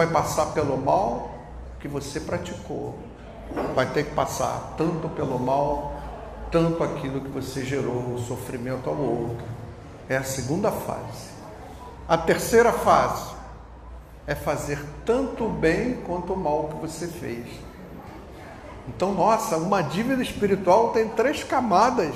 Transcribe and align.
vai 0.00 0.06
passar 0.06 0.46
pelo 0.46 0.78
mal 0.78 1.30
que 1.78 1.86
você 1.86 2.20
praticou. 2.20 2.98
Vai 3.74 3.84
ter 3.92 4.04
que 4.04 4.14
passar 4.14 4.74
tanto 4.78 5.10
pelo 5.10 5.38
mal, 5.38 5.92
tanto 6.50 6.82
aquilo 6.82 7.20
que 7.20 7.28
você 7.28 7.62
gerou, 7.62 8.14
o 8.14 8.18
sofrimento 8.18 8.88
ao 8.88 8.96
outro. 8.96 9.44
É 10.08 10.16
a 10.16 10.24
segunda 10.24 10.72
fase. 10.72 11.30
A 12.08 12.16
terceira 12.16 12.72
fase 12.72 13.30
é 14.26 14.34
fazer 14.34 14.82
tanto 15.04 15.44
o 15.44 15.50
bem 15.50 15.96
quanto 16.06 16.32
o 16.32 16.36
mal 16.36 16.68
que 16.68 16.76
você 16.76 17.06
fez. 17.06 17.46
Então, 18.88 19.12
nossa, 19.12 19.58
uma 19.58 19.82
dívida 19.82 20.22
espiritual 20.22 20.92
tem 20.92 21.08
três 21.10 21.44
camadas. 21.44 22.14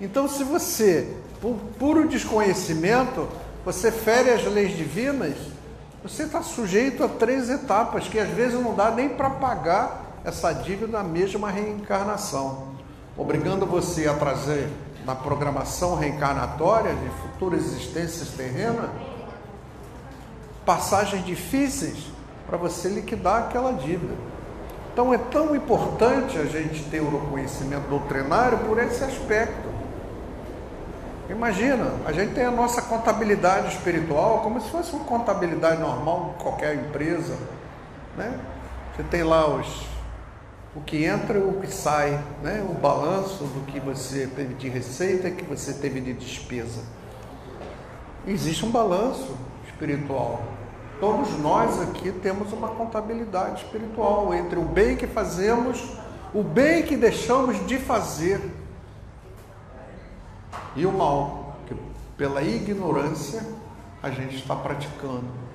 Então, 0.00 0.28
se 0.28 0.42
você, 0.42 1.16
por 1.40 1.54
puro 1.78 2.08
desconhecimento, 2.08 3.28
você 3.64 3.92
fere 3.92 4.30
as 4.30 4.44
leis 4.44 4.76
divinas, 4.76 5.36
você 6.08 6.22
está 6.22 6.40
sujeito 6.40 7.02
a 7.02 7.08
três 7.08 7.50
etapas 7.50 8.06
que 8.06 8.16
às 8.18 8.28
vezes 8.28 8.54
não 8.54 8.74
dá 8.74 8.92
nem 8.92 9.08
para 9.08 9.28
pagar 9.28 10.20
essa 10.24 10.52
dívida 10.52 10.86
na 10.98 11.02
mesma 11.02 11.50
reencarnação, 11.50 12.68
obrigando 13.16 13.66
você 13.66 14.06
a 14.06 14.14
trazer 14.14 14.68
na 15.04 15.16
programação 15.16 15.96
reencarnatória 15.96 16.94
de 16.94 17.08
futuras 17.20 17.64
existências 17.64 18.28
terrenas 18.28 18.88
passagens 20.64 21.24
difíceis 21.24 22.06
para 22.46 22.56
você 22.56 22.88
liquidar 22.88 23.44
aquela 23.44 23.72
dívida. 23.72 24.14
Então 24.92 25.12
é 25.12 25.18
tão 25.18 25.54
importante 25.54 26.38
a 26.38 26.44
gente 26.44 26.84
ter 26.84 27.00
o 27.00 27.10
conhecimento 27.30 27.88
doutrinário 27.88 28.58
por 28.58 28.78
esse 28.78 29.02
aspecto. 29.02 29.75
Imagina, 31.28 31.92
a 32.06 32.12
gente 32.12 32.34
tem 32.34 32.44
a 32.44 32.52
nossa 32.52 32.80
contabilidade 32.82 33.74
espiritual 33.74 34.40
como 34.42 34.60
se 34.60 34.70
fosse 34.70 34.94
uma 34.94 35.04
contabilidade 35.04 35.80
normal 35.80 36.34
de 36.36 36.44
qualquer 36.44 36.76
empresa. 36.76 37.36
Né? 38.16 38.38
Você 38.94 39.02
tem 39.02 39.24
lá 39.24 39.48
os, 39.48 39.86
o 40.76 40.80
que 40.82 41.04
entra 41.04 41.36
e 41.36 41.42
o 41.42 41.54
que 41.54 41.66
sai, 41.66 42.22
né? 42.44 42.64
o 42.68 42.74
balanço 42.74 43.42
do 43.42 43.66
que 43.66 43.80
você 43.80 44.28
teve 44.28 44.54
de 44.54 44.68
receita 44.68 45.28
e 45.28 45.32
que 45.32 45.44
você 45.44 45.72
teve 45.72 46.00
de 46.00 46.12
despesa. 46.12 46.82
Existe 48.24 48.64
um 48.64 48.70
balanço 48.70 49.36
espiritual. 49.66 50.40
Todos 51.00 51.36
nós 51.40 51.80
aqui 51.82 52.12
temos 52.12 52.52
uma 52.52 52.68
contabilidade 52.68 53.64
espiritual 53.64 54.32
entre 54.32 54.58
o 54.60 54.62
bem 54.62 54.96
que 54.96 55.08
fazemos, 55.08 55.82
o 56.32 56.42
bem 56.42 56.84
que 56.84 56.96
deixamos 56.96 57.66
de 57.66 57.78
fazer 57.78 58.40
e 60.76 60.84
o 60.84 60.92
mal, 60.92 61.56
que 61.66 61.74
pela 62.16 62.42
ignorância 62.42 63.42
a 64.02 64.10
gente 64.10 64.36
está 64.36 64.54
praticando. 64.54 65.46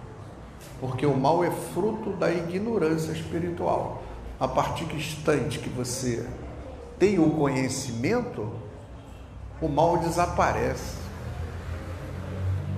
Porque 0.80 1.06
o 1.06 1.16
mal 1.16 1.44
é 1.44 1.52
fruto 1.52 2.12
da 2.14 2.32
ignorância 2.32 3.12
espiritual. 3.12 4.02
A 4.40 4.48
partir 4.48 4.86
do 4.86 4.96
instante 4.96 5.60
que 5.60 5.70
você 5.70 6.28
tem 6.98 7.20
o 7.20 7.30
conhecimento, 7.30 8.52
o 9.62 9.68
mal 9.68 9.98
desaparece. 9.98 10.98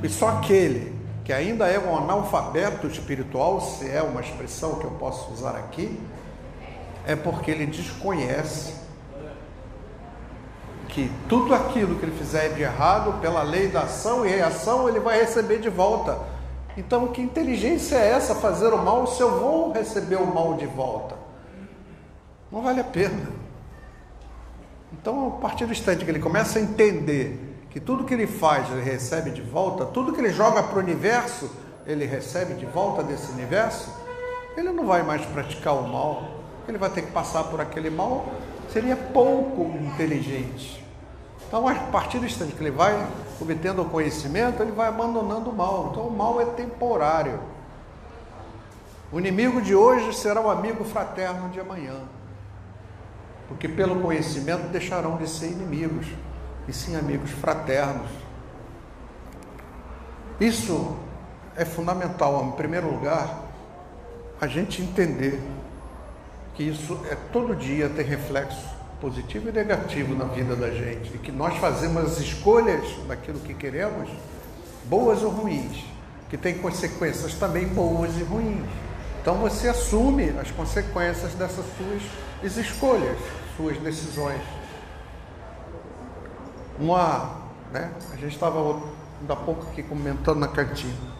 E 0.04 0.10
só 0.10 0.30
aquele 0.30 0.94
que 1.24 1.32
ainda 1.32 1.68
é 1.68 1.80
um 1.80 1.98
analfabeto 1.98 2.86
espiritual, 2.88 3.62
se 3.62 3.90
é 3.90 4.02
uma 4.02 4.20
expressão 4.20 4.76
que 4.76 4.84
eu 4.84 4.92
posso 4.92 5.32
usar 5.32 5.56
aqui, 5.56 5.98
é 7.06 7.16
porque 7.16 7.50
ele 7.50 7.66
desconhece 7.66 8.83
que 10.94 11.12
tudo 11.28 11.54
aquilo 11.54 11.96
que 11.98 12.06
ele 12.06 12.18
fizer 12.18 12.50
de 12.50 12.62
errado, 12.62 13.20
pela 13.20 13.42
lei 13.42 13.68
da 13.68 13.81
ação 13.81 14.26
e 14.26 14.30
reação, 14.30 14.88
ele 14.88 15.00
vai 15.00 15.20
receber 15.20 15.59
de 15.59 15.70
volta. 15.70 16.20
Então, 16.78 17.08
que 17.08 17.22
inteligência 17.22 17.96
é 17.96 18.09
essa 18.12 18.36
fazer 18.36 18.74
o 18.74 18.78
mal 18.78 19.08
se 19.08 19.22
eu 19.22 19.40
vou 19.40 19.72
receber 19.72 20.18
o 20.18 20.26
mal 20.26 20.56
de 20.56 20.66
volta? 20.66 21.16
Não 22.52 22.62
vale 22.62 22.80
a 22.80 22.84
pena. 22.84 23.28
Então, 24.92 25.36
a 25.38 25.42
partir 25.42 25.66
do 25.66 25.72
instante 25.72 26.06
que 26.06 26.12
ele 26.12 26.20
começa 26.20 26.59
a 26.59 26.62
entender 26.62 27.66
que 27.72 27.80
tudo 27.80 28.03
que 28.03 28.14
ele 28.14 28.28
faz 28.28 28.70
ele 28.72 28.82
recebe 28.82 29.32
de 29.32 29.42
volta, 29.42 29.86
tudo 29.86 30.14
que 30.14 30.22
ele 30.22 30.32
joga 30.32 30.62
para 30.62 30.78
o 30.78 30.80
universo 30.80 31.50
ele 31.86 32.06
recebe 32.06 32.53
de 32.53 32.66
volta 32.66 33.03
desse 33.03 33.32
universo, 33.32 33.92
ele 34.56 34.72
não 34.72 34.86
vai 34.86 35.03
mais 35.03 35.26
praticar 35.26 35.76
o 35.76 35.88
mal, 35.88 36.24
ele 36.68 36.78
vai 36.78 36.90
ter 36.90 37.02
que 37.02 37.12
passar 37.12 37.44
por 37.46 37.59
aquele 37.59 37.90
mal, 37.90 38.26
seria 38.70 38.96
pouco 38.96 39.64
inteligente. 39.78 40.83
Então, 41.53 41.68
a 41.68 41.75
partir 41.75 42.18
do 42.18 42.25
instante 42.25 42.53
que 42.53 42.64
ele 42.64 42.72
vai 42.72 43.08
obtendo 43.40 43.84
o 43.84 43.86
conhecimento, 43.86 44.64
ele 44.64 44.72
vai 44.72 44.88
abandonando 44.88 45.52
o 45.52 45.56
mal. 45.56 45.90
Então, 45.91 46.08
o 46.08 46.12
mal 46.12 46.41
é 46.41 46.46
temporário. 46.46 47.40
O 49.12 49.19
inimigo 49.19 49.62
de 49.62 49.75
hoje 49.75 50.18
será 50.18 50.41
o 50.41 50.50
amigo 50.50 50.84
fraterno 50.84 51.50
de 51.50 51.59
amanhã, 51.59 52.02
porque 53.47 53.69
pelo 53.69 54.02
conhecimento 54.02 54.68
deixarão 54.69 55.16
de 55.18 55.30
ser 55.30 55.52
inimigos 55.52 56.08
e 56.68 56.74
sim 56.74 56.96
amigos 56.96 57.30
fraternos. 57.30 58.09
Isso 60.40 60.97
é 61.56 61.64
fundamental, 61.64 62.46
em 62.46 62.52
primeiro 62.53 62.91
lugar, 62.91 63.44
a 64.41 64.47
gente 64.47 64.81
entender 64.81 65.40
que 66.56 66.64
isso 66.64 67.00
é 67.12 67.16
todo 67.31 67.56
dia 67.56 67.90
tem 67.90 68.03
reflexo 68.03 68.83
positivo 69.03 69.50
e 69.50 69.52
negativo 69.52 70.16
na 70.16 70.24
vida 70.24 70.56
da 70.56 70.72
gente 70.72 71.14
e 71.14 71.18
que 71.18 71.30
nós 71.30 71.58
fazemos 71.58 72.06
as 72.06 72.19
escolhas 72.19 72.88
daquilo 73.06 73.38
que 73.41 73.53
queremos, 73.53 74.09
boas 74.86 75.22
ou 75.22 75.30
ruins, 75.30 75.84
que 76.30 76.38
tem 76.38 76.58
consequências 76.59 77.34
também 77.34 77.68
boas 77.68 78.18
e 78.18 78.24
ruins. 78.24 78.66
Então 79.22 79.36
você 79.36 79.68
assume 79.68 80.30
as 80.40 80.50
consequências 80.52 81.34
dessas 81.34 81.66
suas 81.78 82.58
escolhas, 82.58 83.18
suas 83.58 83.78
decisões. 83.80 84.41
Uma, 86.80 87.41
né, 87.74 87.91
a 88.14 88.16
gente 88.16 88.34
estava 88.34 88.58
ainda 89.20 89.34
há 89.34 89.35
pouco 89.35 89.64
aqui 89.64 89.84
comentando 89.84 90.40
na 90.40 90.47
cantina 90.47 91.12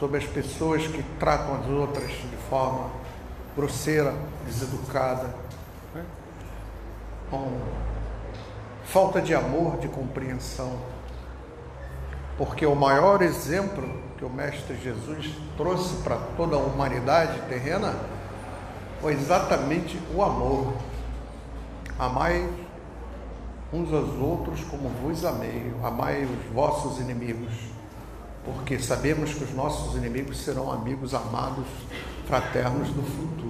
sobre 0.00 0.18
as 0.18 0.24
pessoas 0.24 0.84
que 0.88 1.04
tratam 1.20 1.60
as 1.60 1.66
outras 1.68 2.10
de 2.10 2.36
forma 2.50 2.90
grosseira, 3.54 4.12
deseducada, 4.44 5.32
com 7.32 7.50
falta 8.84 9.22
de 9.22 9.34
amor, 9.34 9.78
de 9.78 9.88
compreensão. 9.88 10.76
Porque 12.36 12.66
o 12.66 12.74
maior 12.76 13.22
exemplo 13.22 13.88
que 14.18 14.24
o 14.24 14.28
Mestre 14.28 14.76
Jesus 14.76 15.34
trouxe 15.56 15.96
para 16.02 16.16
toda 16.36 16.56
a 16.56 16.58
humanidade 16.58 17.40
terrena 17.48 17.94
foi 19.00 19.14
exatamente 19.14 19.98
o 20.14 20.22
amor. 20.22 20.74
Amai 21.98 22.46
uns 23.72 23.90
aos 23.90 24.10
outros 24.20 24.62
como 24.64 24.90
vos 24.90 25.24
amei, 25.24 25.72
amai 25.82 26.24
os 26.24 26.52
vossos 26.52 27.00
inimigos, 27.00 27.52
porque 28.44 28.78
sabemos 28.78 29.32
que 29.32 29.44
os 29.44 29.54
nossos 29.54 29.96
inimigos 29.96 30.44
serão 30.44 30.70
amigos 30.70 31.14
amados, 31.14 31.66
fraternos 32.26 32.90
do 32.90 33.02
futuro. 33.02 33.41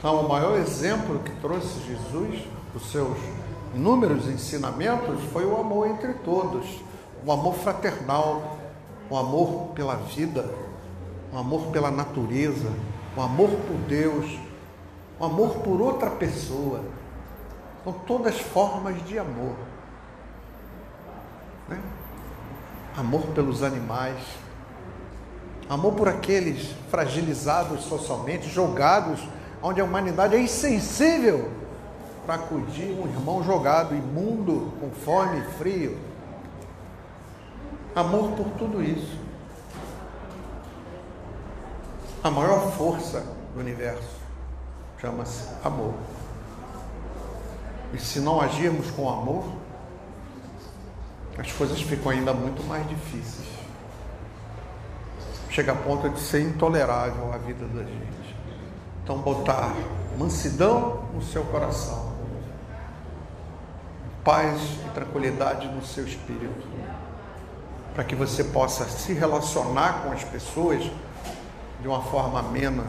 Então, 0.00 0.18
o 0.22 0.28
maior 0.30 0.56
exemplo 0.56 1.18
que 1.18 1.30
trouxe 1.42 1.78
Jesus, 1.86 2.48
os 2.74 2.90
seus 2.90 3.18
inúmeros 3.74 4.26
ensinamentos, 4.28 5.22
foi 5.30 5.44
o 5.44 5.60
amor 5.60 5.88
entre 5.88 6.14
todos, 6.14 6.66
o 7.22 7.30
amor 7.30 7.52
fraternal, 7.56 8.56
o 9.10 9.18
amor 9.18 9.72
pela 9.74 9.96
vida, 9.96 10.48
o 11.30 11.36
amor 11.36 11.66
pela 11.66 11.90
natureza, 11.90 12.72
o 13.14 13.20
amor 13.20 13.50
por 13.50 13.76
Deus, 13.86 14.38
o 15.18 15.24
amor 15.26 15.56
por 15.56 15.82
outra 15.82 16.08
pessoa 16.08 16.80
são 17.84 17.92
todas 17.92 18.40
formas 18.40 19.04
de 19.04 19.18
amor. 19.18 19.54
Né? 21.68 21.78
Amor 22.96 23.26
pelos 23.34 23.62
animais, 23.62 24.16
amor 25.68 25.92
por 25.92 26.08
aqueles 26.08 26.74
fragilizados 26.90 27.84
socialmente, 27.84 28.48
jogados, 28.48 29.20
onde 29.62 29.80
a 29.80 29.84
humanidade 29.84 30.36
é 30.36 30.40
insensível 30.40 31.50
para 32.24 32.36
acudir 32.36 32.92
um 32.92 33.06
irmão 33.08 33.42
jogado, 33.42 33.94
imundo, 33.94 34.72
com 34.80 34.90
fome 34.90 35.40
e 35.40 35.44
frio. 35.58 35.98
Amor 37.94 38.32
por 38.32 38.48
tudo 38.58 38.82
isso. 38.82 39.18
A 42.22 42.30
maior 42.30 42.70
força 42.72 43.24
do 43.54 43.60
universo 43.60 44.20
chama-se 45.00 45.48
amor. 45.64 45.94
E 47.92 47.98
se 47.98 48.20
não 48.20 48.40
agirmos 48.40 48.90
com 48.90 49.08
amor, 49.08 49.44
as 51.38 51.50
coisas 51.52 51.80
ficam 51.80 52.12
ainda 52.12 52.32
muito 52.32 52.62
mais 52.64 52.86
difíceis. 52.88 53.48
Chega 55.48 55.72
a 55.72 55.74
ponto 55.74 56.08
de 56.10 56.20
ser 56.20 56.42
intolerável 56.42 57.32
a 57.32 57.38
vida 57.38 57.66
da 57.66 57.82
gente. 57.82 58.19
Então, 59.10 59.22
botar 59.22 59.74
mansidão 60.16 61.02
no 61.12 61.20
seu 61.20 61.42
coração, 61.42 62.12
paz 64.22 64.60
e 64.86 64.90
tranquilidade 64.90 65.66
no 65.66 65.84
seu 65.84 66.06
espírito. 66.06 66.68
para 67.92 68.04
que 68.04 68.14
você 68.14 68.44
possa 68.44 68.84
se 68.84 69.12
relacionar 69.12 70.04
com 70.04 70.12
as 70.12 70.22
pessoas 70.22 70.88
de 71.80 71.88
uma 71.88 72.00
forma 72.02 72.38
amena, 72.38 72.84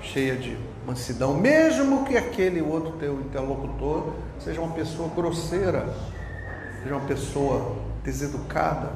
cheia 0.00 0.36
de 0.36 0.56
mansidão, 0.86 1.34
mesmo 1.34 2.04
que 2.04 2.16
aquele 2.16 2.62
outro 2.62 2.92
teu 2.92 3.20
interlocutor 3.20 4.12
seja 4.38 4.60
uma 4.60 4.72
pessoa 4.72 5.08
grosseira, 5.08 5.92
seja 6.84 6.94
uma 6.94 7.04
pessoa 7.04 7.74
deseducada, 8.04 8.92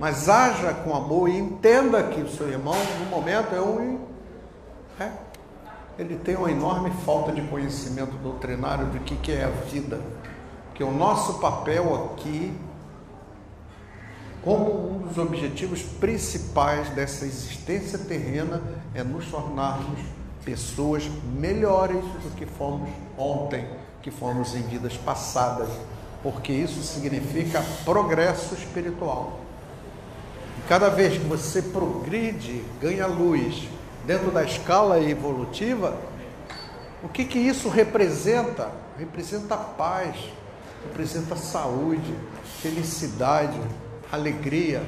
mas 0.00 0.30
haja 0.30 0.72
com 0.72 0.96
amor 0.96 1.28
e 1.28 1.36
entenda 1.36 2.02
que 2.04 2.22
o 2.22 2.28
seu 2.30 2.48
irmão, 2.48 2.74
no 3.00 3.04
momento, 3.04 3.54
é 3.54 3.60
um. 3.60 4.00
É, 4.98 5.23
ele 5.98 6.16
tem 6.16 6.36
uma 6.36 6.50
enorme 6.50 6.90
falta 7.04 7.32
de 7.32 7.42
conhecimento 7.42 8.16
doutrinário 8.16 8.86
do 8.86 8.98
que, 9.00 9.16
que 9.16 9.32
é 9.32 9.44
a 9.44 9.48
vida. 9.48 10.00
Que 10.74 10.82
o 10.82 10.90
nosso 10.90 11.34
papel 11.34 12.12
aqui, 12.12 12.52
como 14.42 14.96
um 14.96 14.98
dos 14.98 15.18
objetivos 15.18 15.82
principais 15.82 16.88
dessa 16.90 17.24
existência 17.24 17.98
terrena, 17.98 18.60
é 18.92 19.04
nos 19.04 19.26
tornarmos 19.26 20.00
pessoas 20.44 21.08
melhores 21.38 22.02
do 22.02 22.34
que 22.34 22.44
fomos 22.44 22.90
ontem, 23.16 23.66
que 24.02 24.10
fomos 24.10 24.54
em 24.54 24.62
vidas 24.62 24.96
passadas, 24.96 25.68
porque 26.22 26.52
isso 26.52 26.82
significa 26.82 27.64
progresso 27.84 28.54
espiritual. 28.54 29.38
E 30.58 30.68
cada 30.68 30.88
vez 30.88 31.18
que 31.18 31.24
você 31.24 31.62
progride, 31.62 32.64
ganha 32.80 33.06
luz 33.06 33.68
dentro 34.06 34.30
da 34.30 34.44
escala 34.44 35.00
evolutiva, 35.00 35.96
o 37.02 37.08
que 37.08 37.24
que 37.24 37.38
isso 37.38 37.68
representa? 37.68 38.70
Representa 38.98 39.56
paz, 39.56 40.16
representa 40.84 41.36
saúde, 41.36 42.14
felicidade, 42.60 43.60
alegria, 44.10 44.82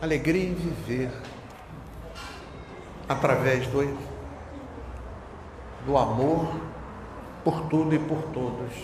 alegria 0.00 0.48
em 0.48 0.54
viver 0.54 1.10
através 3.08 3.66
do 3.66 3.82
do 5.86 5.98
amor 5.98 6.54
por 7.44 7.66
tudo 7.68 7.94
e 7.94 7.98
por 7.98 8.22
todos, 8.32 8.74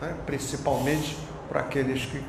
né? 0.00 0.14
principalmente 0.24 1.18
para 1.48 1.60
aqueles 1.60 2.04
que 2.06 2.22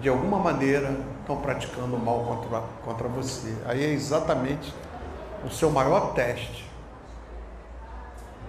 de 0.00 0.08
alguma 0.08 0.38
maneira 0.38 0.94
estão 1.20 1.36
praticando 1.40 1.96
mal 1.98 2.24
contra, 2.24 2.60
contra 2.84 3.08
você. 3.08 3.54
Aí 3.64 3.82
é 3.82 3.88
exatamente 3.92 4.72
o 5.44 5.50
seu 5.50 5.70
maior 5.70 6.12
teste. 6.12 6.68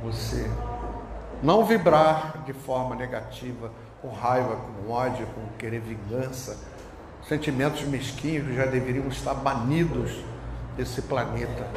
Você 0.03 0.49
não 1.43 1.65
vibrar 1.65 2.43
de 2.45 2.53
forma 2.53 2.95
negativa, 2.95 3.71
com 4.01 4.09
raiva, 4.09 4.55
com 4.55 4.91
ódio, 4.91 5.25
com 5.27 5.41
querer 5.57 5.79
vingança, 5.79 6.57
sentimentos 7.27 7.83
mesquinhos 7.83 8.47
que 8.47 8.55
já 8.55 8.65
deveriam 8.65 9.07
estar 9.07 9.33
banidos 9.33 10.23
desse 10.75 11.01
planeta 11.03 11.67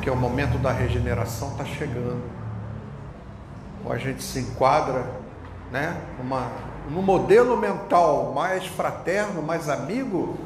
porque 0.00 0.08
o 0.08 0.16
momento 0.16 0.56
da 0.56 0.72
regeneração 0.72 1.50
está 1.50 1.64
chegando. 1.64 2.22
Ou 3.84 3.92
a 3.92 3.98
gente 3.98 4.22
se 4.22 4.40
enquadra 4.40 5.04
né, 5.70 5.94
numa, 6.16 6.50
num 6.88 7.02
modelo 7.02 7.54
mental 7.54 8.32
mais 8.34 8.66
fraterno, 8.66 9.42
mais 9.42 9.68
amigo, 9.68 10.38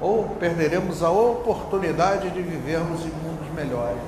ou 0.00 0.24
perderemos 0.40 1.02
a 1.02 1.10
oportunidade 1.10 2.30
de 2.30 2.40
vivermos 2.40 3.00
em 3.02 3.10
mundos 3.10 3.48
melhores. 3.54 4.00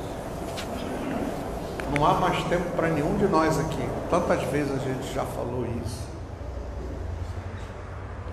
Não 1.95 2.07
há 2.07 2.15
mais 2.15 2.43
tempo 2.45 2.71
para 2.75 2.89
nenhum 2.89 3.19
de 3.19 3.27
nós 3.27 3.59
aqui. 3.59 3.87
Tantas 4.09 4.43
vezes 4.45 4.73
a 4.73 4.79
gente 4.79 5.13
já 5.13 5.25
falou 5.25 5.67
isso. 5.85 6.11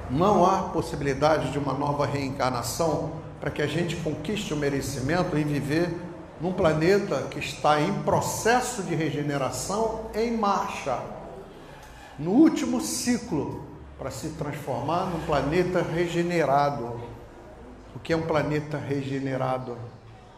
Não 0.10 0.46
há 0.46 0.70
possibilidade 0.70 1.52
de 1.52 1.60
uma 1.60 1.74
nova 1.74 2.06
reencarnação 2.06 3.12
para 3.40 3.52
que 3.52 3.62
a 3.62 3.68
gente 3.68 3.96
conquiste 3.98 4.54
o 4.54 4.58
merecimento 4.58 5.38
e 5.38 5.44
viver 5.44 5.94
num 6.42 6.54
planeta 6.54 7.24
que 7.30 7.40
está 7.40 7.82
em 7.82 7.94
processo 8.04 8.84
de 8.84 8.96
regeneração 8.96 10.06
em 10.16 10.36
marcha, 10.36 10.98
no 12.18 12.32
último 12.32 12.80
ciclo, 12.82 13.66
para 13.98 14.10
se 14.10 14.30
transformar 14.30 15.06
num 15.08 15.20
planeta 15.26 15.82
regenerado. 15.82 17.09
O 17.95 18.00
que 18.00 18.13
é 18.13 18.15
um 18.15 18.21
planeta 18.21 18.77
regenerado? 18.77 19.75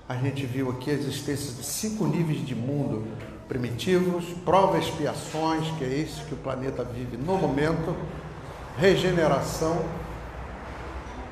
A 0.08 0.16
gente 0.16 0.46
viu 0.46 0.70
aqui 0.70 0.90
a 0.90 0.94
existência 0.94 1.54
de 1.54 1.64
cinco 1.64 2.06
níveis 2.06 2.46
de 2.46 2.56
mundo 2.56 3.08
primitivos, 3.48 4.24
provas, 4.46 4.86
expiações, 4.86 5.70
que 5.78 5.84
é 5.84 5.90
isso 5.90 6.24
que 6.26 6.34
o 6.34 6.38
planeta 6.38 6.86
vive 6.86 7.18
no 7.18 7.38
momento, 7.38 7.94
regeneração, 8.78 9.78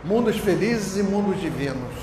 mundos 0.04 0.38
felizes 0.38 0.98
e 0.98 1.04
mundos 1.04 1.40
divinos. 1.40 1.96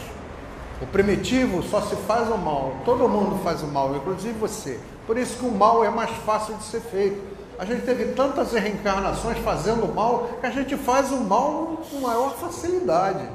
O 0.80 0.86
primitivo 0.86 1.62
só 1.62 1.82
se 1.82 1.96
faz 1.96 2.30
o 2.30 2.38
mal. 2.38 2.76
Todo 2.86 3.06
mundo 3.06 3.38
faz 3.44 3.62
o 3.62 3.66
mal, 3.66 3.94
inclusive 3.94 4.32
você. 4.38 4.80
Por 5.06 5.18
isso 5.18 5.38
que 5.38 5.44
o 5.44 5.50
mal 5.50 5.84
é 5.84 5.90
mais 5.90 6.10
fácil 6.24 6.54
de 6.54 6.64
ser 6.64 6.80
feito. 6.80 7.22
A 7.58 7.66
gente 7.66 7.82
teve 7.82 8.12
tantas 8.12 8.52
reencarnações 8.52 9.36
fazendo 9.38 9.94
mal 9.94 10.38
que 10.40 10.46
a 10.46 10.50
gente 10.50 10.76
faz 10.76 11.12
o 11.12 11.20
mal 11.20 11.82
com 11.90 12.00
maior 12.00 12.34
facilidade. 12.36 13.26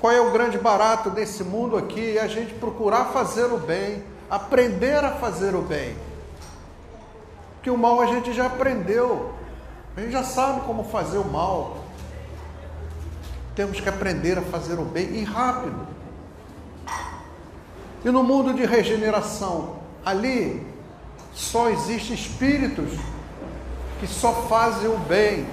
Qual 0.00 0.10
é 0.10 0.20
o 0.20 0.30
grande 0.32 0.56
barato 0.56 1.10
desse 1.10 1.44
mundo 1.44 1.76
aqui? 1.76 2.16
É 2.16 2.22
a 2.22 2.26
gente 2.26 2.54
procurar 2.54 3.06
fazer 3.06 3.44
o 3.44 3.58
bem, 3.58 4.02
aprender 4.30 5.04
a 5.04 5.10
fazer 5.10 5.54
o 5.54 5.60
bem. 5.60 5.94
Porque 7.56 7.70
o 7.70 7.76
mal 7.76 8.00
a 8.00 8.06
gente 8.06 8.32
já 8.32 8.46
aprendeu. 8.46 9.34
A 9.94 10.00
gente 10.00 10.12
já 10.12 10.24
sabe 10.24 10.62
como 10.62 10.84
fazer 10.84 11.18
o 11.18 11.24
mal. 11.24 11.84
Temos 13.54 13.78
que 13.78 13.88
aprender 13.90 14.38
a 14.38 14.42
fazer 14.42 14.78
o 14.78 14.84
bem 14.84 15.16
e 15.16 15.24
rápido. 15.24 15.86
E 18.02 18.10
no 18.10 18.22
mundo 18.22 18.54
de 18.54 18.64
regeneração, 18.64 19.80
ali 20.02 20.66
só 21.34 21.68
existem 21.68 22.14
espíritos 22.14 22.92
que 23.98 24.06
só 24.06 24.32
fazem 24.48 24.88
o 24.88 24.96
bem. 24.96 25.46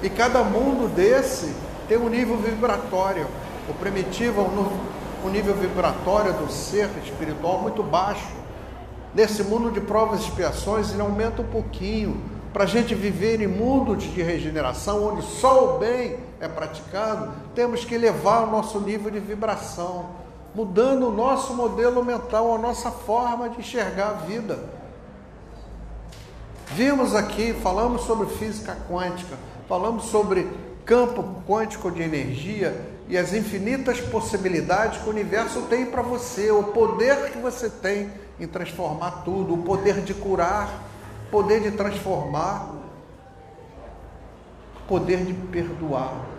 E 0.00 0.08
cada 0.08 0.44
mundo 0.44 0.86
desse 0.94 1.52
tem 1.92 2.00
um 2.00 2.08
nível 2.08 2.38
vibratório. 2.38 3.26
O 3.68 3.74
primitivo 3.74 4.40
é 4.40 5.26
um 5.26 5.30
nível 5.30 5.54
vibratório 5.54 6.32
do 6.32 6.50
ser 6.50 6.88
espiritual 7.04 7.58
muito 7.58 7.82
baixo. 7.82 8.32
Nesse 9.14 9.42
mundo 9.42 9.70
de 9.70 9.78
provas 9.78 10.20
e 10.20 10.22
expiações, 10.22 10.90
ele 10.90 11.02
aumenta 11.02 11.42
um 11.42 11.48
pouquinho. 11.48 12.18
Para 12.50 12.64
a 12.64 12.66
gente 12.66 12.94
viver 12.94 13.42
em 13.42 13.46
mundos 13.46 14.04
de 14.04 14.22
regeneração, 14.22 15.06
onde 15.06 15.22
só 15.22 15.76
o 15.76 15.78
bem 15.80 16.16
é 16.40 16.48
praticado, 16.48 17.30
temos 17.54 17.84
que 17.84 17.94
elevar 17.94 18.44
o 18.44 18.50
nosso 18.50 18.80
nível 18.80 19.10
de 19.10 19.20
vibração, 19.20 20.06
mudando 20.54 21.08
o 21.08 21.12
nosso 21.12 21.52
modelo 21.52 22.02
mental, 22.02 22.54
a 22.54 22.58
nossa 22.58 22.90
forma 22.90 23.50
de 23.50 23.58
enxergar 23.58 24.08
a 24.08 24.24
vida. 24.24 24.58
Vimos 26.68 27.14
aqui, 27.14 27.52
falamos 27.52 28.04
sobre 28.04 28.28
física 28.28 28.78
quântica, 28.88 29.36
falamos 29.68 30.04
sobre 30.04 30.71
campo 30.84 31.42
quântico 31.46 31.90
de 31.90 32.02
energia 32.02 32.74
e 33.08 33.16
as 33.16 33.32
infinitas 33.32 34.00
possibilidades 34.00 35.00
que 35.00 35.08
o 35.08 35.10
universo 35.10 35.62
tem 35.62 35.86
para 35.86 36.02
você, 36.02 36.50
o 36.50 36.64
poder 36.64 37.30
que 37.30 37.38
você 37.38 37.68
tem 37.68 38.10
em 38.38 38.46
transformar 38.46 39.22
tudo, 39.24 39.54
o 39.54 39.58
poder 39.58 40.00
de 40.00 40.14
curar, 40.14 40.82
poder 41.30 41.60
de 41.60 41.72
transformar, 41.72 42.74
poder 44.86 45.24
de 45.24 45.32
perdoar 45.32 46.32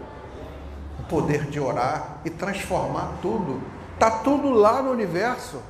o 1.00 1.04
poder 1.04 1.46
de 1.48 1.60
orar 1.60 2.18
e 2.24 2.30
transformar 2.30 3.18
tudo. 3.22 3.62
Está 3.94 4.10
tudo 4.10 4.50
lá 4.50 4.82
no 4.82 4.92
universo. 4.92 5.62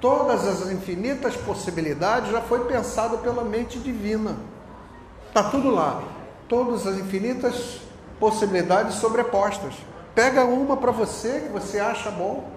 Todas 0.00 0.46
as 0.46 0.70
infinitas 0.70 1.36
possibilidades 1.36 2.30
já 2.30 2.40
foi 2.40 2.64
pensado 2.66 3.18
pela 3.18 3.42
mente 3.42 3.78
divina. 3.78 4.36
Está 5.26 5.44
tudo 5.50 5.70
lá. 5.70 6.02
Todas 6.48 6.86
as 6.86 6.96
infinitas 6.98 7.80
possibilidades 8.18 8.96
sobrepostas. 8.96 9.74
Pega 10.14 10.44
uma 10.44 10.76
para 10.76 10.90
você 10.90 11.40
que 11.40 11.48
você 11.48 11.78
acha 11.78 12.10
bom. 12.10 12.50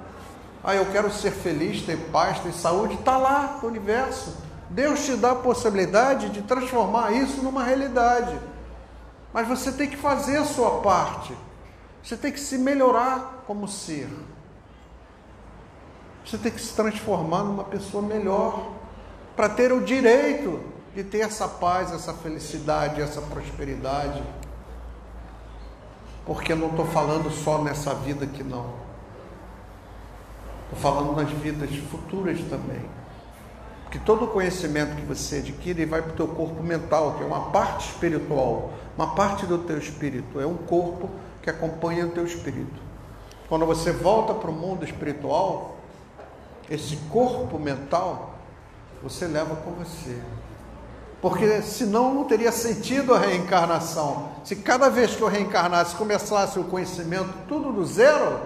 Ah, 0.63 0.75
eu 0.75 0.85
quero 0.87 1.11
ser 1.11 1.31
feliz, 1.31 1.81
ter 1.83 1.97
paz, 2.11 2.39
ter 2.39 2.53
saúde. 2.53 2.95
Está 2.95 3.17
lá 3.17 3.59
no 3.61 3.67
universo. 3.67 4.35
Deus 4.69 5.05
te 5.05 5.15
dá 5.15 5.31
a 5.31 5.35
possibilidade 5.35 6.29
de 6.29 6.41
transformar 6.41 7.11
isso 7.11 7.41
numa 7.41 7.63
realidade. 7.63 8.39
Mas 9.33 9.47
você 9.47 9.71
tem 9.71 9.89
que 9.89 9.97
fazer 9.97 10.37
a 10.37 10.45
sua 10.45 10.81
parte. 10.81 11.35
Você 12.03 12.17
tem 12.17 12.31
que 12.31 12.39
se 12.39 12.57
melhorar 12.57 13.43
como 13.45 13.67
ser. 13.67 14.09
Você 16.25 16.37
tem 16.37 16.51
que 16.51 16.61
se 16.61 16.73
transformar 16.73 17.43
numa 17.43 17.63
pessoa 17.63 18.01
melhor 18.03 18.71
para 19.35 19.49
ter 19.49 19.71
o 19.71 19.81
direito 19.81 20.61
de 20.95 21.03
ter 21.03 21.19
essa 21.19 21.47
paz, 21.47 21.91
essa 21.91 22.13
felicidade, 22.13 23.01
essa 23.01 23.21
prosperidade. 23.21 24.21
Porque 26.25 26.51
eu 26.53 26.55
não 26.55 26.69
estou 26.69 26.85
falando 26.85 27.31
só 27.31 27.61
nessa 27.61 27.93
vida 27.95 28.25
aqui, 28.25 28.43
não. 28.43 28.73
Estou 30.63 30.79
falando 30.79 31.15
nas 31.15 31.29
vidas 31.29 31.69
futuras 31.89 32.39
também. 32.49 32.81
que 33.89 33.99
todo 33.99 34.25
conhecimento 34.27 34.95
que 34.95 35.01
você 35.01 35.37
adquire 35.39 35.85
vai 35.85 36.01
para 36.01 36.13
o 36.13 36.15
teu 36.15 36.27
corpo 36.29 36.63
mental, 36.63 37.15
que 37.15 37.23
é 37.23 37.25
uma 37.25 37.51
parte 37.51 37.89
espiritual, 37.89 38.71
uma 38.97 39.13
parte 39.15 39.45
do 39.45 39.57
teu 39.57 39.77
espírito, 39.77 40.39
é 40.39 40.45
um 40.45 40.55
corpo 40.55 41.09
que 41.41 41.49
acompanha 41.49 42.05
o 42.05 42.11
teu 42.11 42.25
espírito. 42.25 42.79
Quando 43.49 43.65
você 43.65 43.91
volta 43.91 44.33
para 44.33 44.49
o 44.49 44.53
mundo 44.53 44.85
espiritual, 44.85 45.75
esse 46.69 46.95
corpo 47.11 47.59
mental 47.59 48.35
você 49.03 49.27
leva 49.27 49.57
com 49.57 49.71
você. 49.71 50.21
Porque 51.21 51.61
senão 51.61 52.13
não 52.13 52.23
teria 52.23 52.51
sentido 52.51 53.13
a 53.13 53.19
reencarnação. 53.19 54.29
Se 54.43 54.55
cada 54.55 54.89
vez 54.89 55.15
que 55.15 55.21
eu 55.21 55.27
reencarnasse 55.27 55.95
começasse 55.95 56.57
o 56.57 56.63
conhecimento 56.63 57.31
tudo 57.47 57.71
do 57.71 57.85
zero, 57.85 58.39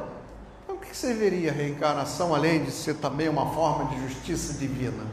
então 0.64 0.76
o 0.76 0.80
que 0.80 0.96
serviria 0.96 1.52
a 1.52 1.54
reencarnação 1.54 2.36
além 2.36 2.64
de 2.64 2.72
ser 2.72 2.96
também 2.96 3.30
uma 3.30 3.54
forma 3.54 3.86
de 3.86 4.02
justiça 4.02 4.54
divina? 4.56 5.06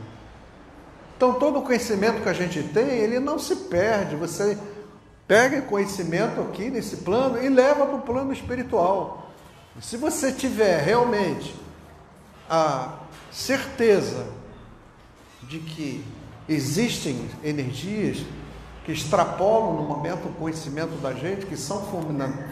Então 1.17 1.35
todo 1.35 1.61
o 1.61 1.63
conhecimento 1.63 2.21
que 2.21 2.29
a 2.29 2.33
gente 2.33 2.61
tem, 2.65 2.89
ele 2.89 3.21
não 3.21 3.39
se 3.39 3.55
perde. 3.55 4.17
Você 4.17 4.59
pega 5.29 5.63
conhecimento 5.63 6.41
aqui 6.41 6.69
nesse 6.69 6.97
plano 6.97 7.41
e 7.41 7.49
leva 7.49 7.87
para 7.87 7.95
o 7.95 8.03
plano 8.03 8.33
espiritual. 8.33 9.31
Se 9.81 9.97
você 9.97 10.33
tiver 10.33 10.83
realmente 10.83 11.55
a 12.51 12.99
certeza 13.31 14.27
de 15.45 15.61
que 15.61 16.05
existem 16.49 17.29
energias 17.43 18.25
que 18.85 18.93
extrapolam 18.93 19.75
no 19.75 19.83
momento 19.83 20.29
o 20.29 20.33
conhecimento 20.33 21.01
da 21.01 21.13
gente, 21.13 21.47
que 21.47 21.57
são 21.57 21.87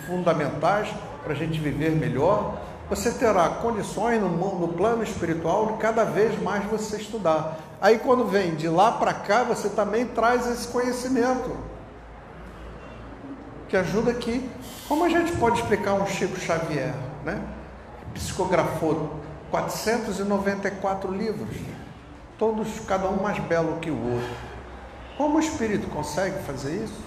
fundamentais 0.07 0.89
para 1.23 1.33
a 1.33 1.37
gente 1.37 1.59
viver 1.59 1.91
melhor, 1.91 2.61
você 2.89 3.11
terá 3.11 3.49
condições 3.49 4.21
no, 4.21 4.29
no 4.29 4.69
plano 4.69 5.03
espiritual 5.03 5.73
de 5.73 5.79
cada 5.79 6.05
vez 6.05 6.41
mais 6.43 6.65
você 6.65 6.97
estudar. 6.97 7.59
Aí 7.81 7.99
quando 7.99 8.25
vem 8.27 8.55
de 8.55 8.69
lá 8.69 8.93
para 8.93 9.13
cá, 9.13 9.43
você 9.43 9.69
também 9.69 10.07
traz 10.07 10.49
esse 10.51 10.69
conhecimento 10.69 11.57
que 13.69 13.77
ajuda 13.77 14.11
aqui. 14.11 14.49
Como 14.89 15.05
a 15.05 15.09
gente 15.09 15.33
pode 15.33 15.61
explicar 15.61 15.95
um 15.95 16.07
Chico 16.07 16.39
Xavier? 16.39 16.95
né? 17.25 17.41
psicografou 18.15 19.21
494 19.51 21.13
livros, 21.13 21.57
todos, 22.41 22.81
cada 22.87 23.07
um 23.07 23.23
mais 23.23 23.39
belo 23.39 23.77
que 23.81 23.91
o 23.91 24.13
outro. 24.15 24.35
Como 25.19 25.37
o 25.37 25.41
espírito 25.41 25.87
consegue 25.89 26.43
fazer 26.45 26.83
isso? 26.83 26.99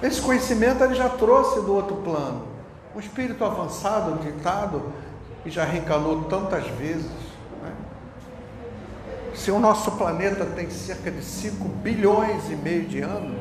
Esse 0.00 0.22
conhecimento 0.22 0.84
ele 0.84 0.94
já 0.94 1.08
trouxe 1.08 1.60
do 1.62 1.74
outro 1.74 1.96
plano. 1.96 2.46
Um 2.94 3.00
espírito 3.00 3.44
avançado, 3.44 4.20
ditado, 4.20 4.92
que 5.42 5.50
já 5.50 5.64
reencarnou 5.64 6.24
tantas 6.24 6.64
vezes. 6.68 7.10
Né? 7.60 7.72
Se 9.34 9.50
o 9.50 9.58
nosso 9.58 9.90
planeta 9.92 10.46
tem 10.46 10.70
cerca 10.70 11.10
de 11.10 11.24
5 11.24 11.68
bilhões 11.68 12.48
e 12.48 12.54
meio 12.54 12.84
de 12.84 13.00
anos, 13.00 13.40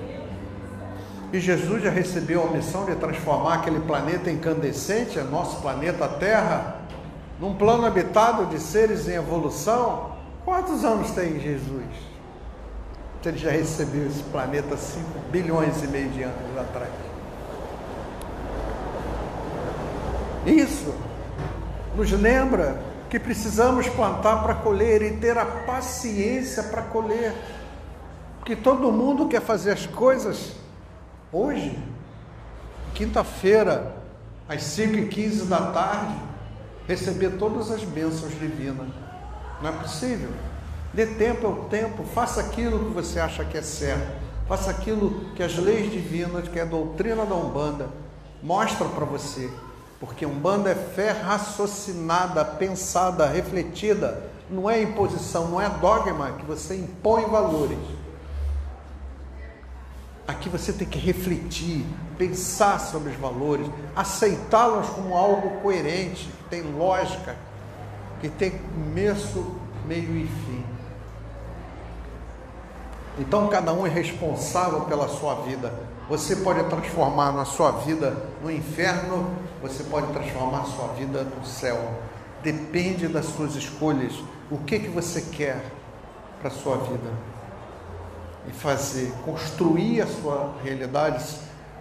e 1.31 1.39
Jesus 1.39 1.83
já 1.83 1.91
recebeu 1.91 2.47
a 2.47 2.51
missão 2.51 2.85
de 2.85 2.95
transformar 2.95 3.55
aquele 3.55 3.81
planeta 3.81 4.31
incandescente, 4.31 5.19
nosso 5.19 5.61
planeta 5.61 6.07
Terra, 6.07 6.76
num 7.39 7.55
plano 7.55 7.85
habitado 7.85 8.45
de 8.47 8.59
seres 8.59 9.07
em 9.07 9.13
evolução. 9.13 10.15
Quantos 10.43 10.83
anos 10.83 11.11
tem 11.11 11.39
Jesus? 11.39 11.85
Ele 13.25 13.37
já 13.37 13.51
recebeu 13.51 14.07
esse 14.07 14.23
planeta 14.23 14.77
5 14.77 15.05
bilhões 15.29 15.83
e 15.83 15.87
meio 15.87 16.09
de 16.09 16.23
anos 16.23 16.57
atrás. 16.57 16.89
Isso 20.45 20.95
nos 21.93 22.09
lembra 22.13 22.81
que 23.09 23.19
precisamos 23.19 23.89
plantar 23.89 24.43
para 24.43 24.55
colher 24.55 25.01
e 25.01 25.17
ter 25.17 25.37
a 25.37 25.45
paciência 25.45 26.63
para 26.63 26.83
colher. 26.83 27.33
Porque 28.39 28.55
todo 28.55 28.93
mundo 28.93 29.27
quer 29.27 29.41
fazer 29.41 29.71
as 29.71 29.85
coisas 29.85 30.53
Hoje, 31.31 31.77
quinta-feira, 32.93 33.97
às 34.47 34.61
5h15 34.61 35.45
da 35.45 35.71
tarde, 35.73 36.15
receber 36.87 37.31
todas 37.37 37.69
as 37.69 37.83
bênçãos 37.83 38.31
divinas. 38.39 38.87
Não 39.61 39.69
é 39.69 39.73
possível. 39.73 40.29
Dê 40.93 41.05
tempo 41.05 41.45
ao 41.45 41.55
tempo, 41.65 42.03
faça 42.03 42.39
aquilo 42.39 42.85
que 42.85 42.93
você 42.93 43.19
acha 43.19 43.43
que 43.43 43.57
é 43.57 43.61
certo, 43.61 44.07
faça 44.47 44.71
aquilo 44.71 45.25
que 45.35 45.43
as 45.43 45.57
leis 45.57 45.91
divinas, 45.91 46.47
que 46.47 46.57
é 46.57 46.61
a 46.61 46.65
doutrina 46.65 47.25
da 47.25 47.35
Umbanda, 47.35 47.89
mostra 48.41 48.87
para 48.87 49.05
você. 49.05 49.49
Porque 49.99 50.25
Umbanda 50.25 50.69
é 50.69 50.75
fé 50.75 51.11
raciocinada, 51.11 52.45
pensada, 52.45 53.27
refletida, 53.27 54.23
não 54.49 54.69
é 54.69 54.81
imposição, 54.81 55.49
não 55.49 55.59
é 55.59 55.69
dogma 55.69 56.31
que 56.33 56.45
você 56.45 56.75
impõe 56.75 57.25
valores. 57.25 57.77
Aqui 60.27 60.49
você 60.49 60.73
tem 60.73 60.85
que 60.85 60.99
refletir, 60.99 61.85
pensar 62.17 62.79
sobre 62.79 63.11
os 63.11 63.15
valores, 63.15 63.65
aceitá-los 63.95 64.89
como 64.89 65.15
algo 65.15 65.61
coerente, 65.61 66.25
que 66.25 66.43
tem 66.49 66.61
lógica, 66.63 67.35
que 68.19 68.27
tem 68.27 68.51
começo, 68.51 69.55
meio 69.85 70.17
e 70.17 70.27
fim. 70.27 70.65
Então 73.17 73.47
cada 73.47 73.71
um 73.71 73.87
é 73.87 73.89
responsável 73.89 74.81
pela 74.81 75.07
sua 75.07 75.35
vida. 75.35 75.73
Você 76.09 76.35
pode 76.35 76.61
transformar 76.65 77.31
na 77.31 77.45
sua 77.45 77.71
vida 77.71 78.15
no 78.43 78.51
inferno, 78.51 79.29
você 79.61 79.83
pode 79.85 80.07
transformar 80.07 80.59
a 80.59 80.65
sua 80.65 80.87
vida 80.89 81.23
no 81.23 81.45
céu. 81.45 81.79
Depende 82.43 83.07
das 83.07 83.25
suas 83.25 83.55
escolhas. 83.55 84.13
O 84.51 84.57
que 84.57 84.77
que 84.77 84.89
você 84.89 85.21
quer 85.21 85.63
para 86.39 86.49
a 86.49 86.51
sua 86.51 86.77
vida? 86.77 87.36
E 88.47 88.51
fazer, 88.51 89.11
construir 89.25 90.01
a 90.01 90.07
sua 90.07 90.53
realidade, 90.63 91.23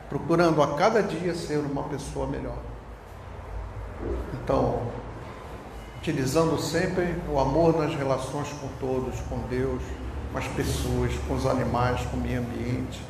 procurando 0.09 0.63
a 0.63 0.75
cada 0.77 1.03
dia 1.03 1.35
ser 1.35 1.59
uma 1.59 1.85
pessoa 1.85 2.27
melhor. 2.27 2.59
Então, 4.35 4.83
utilizando 5.99 6.59
sempre 6.61 7.15
o 7.31 7.39
amor 7.39 7.77
nas 7.77 7.95
relações 7.95 8.49
com 8.61 8.69
todos, 8.79 9.19
com 9.29 9.39
Deus, 9.49 9.83
com 10.33 10.39
as 10.39 10.47
pessoas, 10.49 11.13
com 11.27 11.35
os 11.35 11.47
animais, 11.47 12.01
com 12.07 12.17
o 12.17 12.21
meio 12.21 12.41
ambiente. 12.41 13.03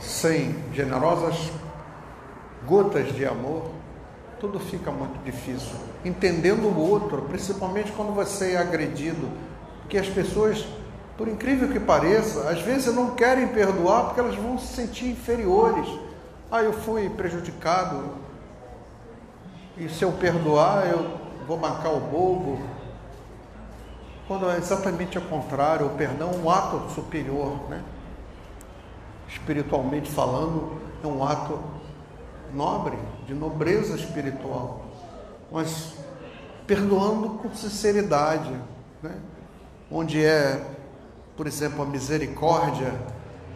Sem 0.00 0.54
generosas 0.72 1.50
gotas 2.66 3.14
de 3.14 3.26
amor, 3.26 3.70
tudo 4.40 4.58
fica 4.58 4.90
muito 4.90 5.22
difícil. 5.24 5.76
Entendendo 6.04 6.66
o 6.66 6.78
outro, 6.78 7.22
principalmente 7.22 7.92
quando 7.92 8.14
você 8.14 8.52
é 8.52 8.56
agredido, 8.56 9.28
porque 9.80 9.98
as 9.98 10.08
pessoas 10.08 10.66
por 11.16 11.28
incrível 11.28 11.68
que 11.68 11.80
pareça, 11.80 12.50
às 12.50 12.60
vezes 12.60 12.94
não 12.94 13.14
querem 13.14 13.48
perdoar 13.48 14.04
porque 14.04 14.20
elas 14.20 14.36
vão 14.36 14.58
se 14.58 14.74
sentir 14.74 15.10
inferiores. 15.10 15.88
Ah, 16.50 16.62
eu 16.62 16.72
fui 16.72 17.08
prejudicado, 17.08 18.26
e 19.76 19.88
se 19.88 20.02
eu 20.02 20.12
perdoar, 20.12 20.86
eu 20.86 21.18
vou 21.46 21.58
marcar 21.58 21.90
o 21.90 22.00
bobo. 22.00 22.58
Quando 24.26 24.50
é 24.50 24.56
exatamente 24.56 25.18
o 25.18 25.22
contrário, 25.22 25.86
o 25.86 25.90
perdão 25.90 26.30
é 26.32 26.36
um 26.36 26.50
ato 26.50 26.90
superior, 26.94 27.68
né? 27.68 27.82
Espiritualmente 29.28 30.10
falando, 30.10 30.80
é 31.02 31.06
um 31.06 31.22
ato 31.22 31.60
nobre, 32.54 32.98
de 33.26 33.34
nobreza 33.34 33.96
espiritual, 33.96 34.86
mas 35.50 35.94
perdoando 36.66 37.30
com 37.30 37.54
sinceridade, 37.54 38.52
né? 39.02 39.14
onde 39.90 40.24
é 40.24 40.64
por 41.36 41.46
exemplo, 41.46 41.82
a 41.82 41.86
misericórdia 41.86 42.94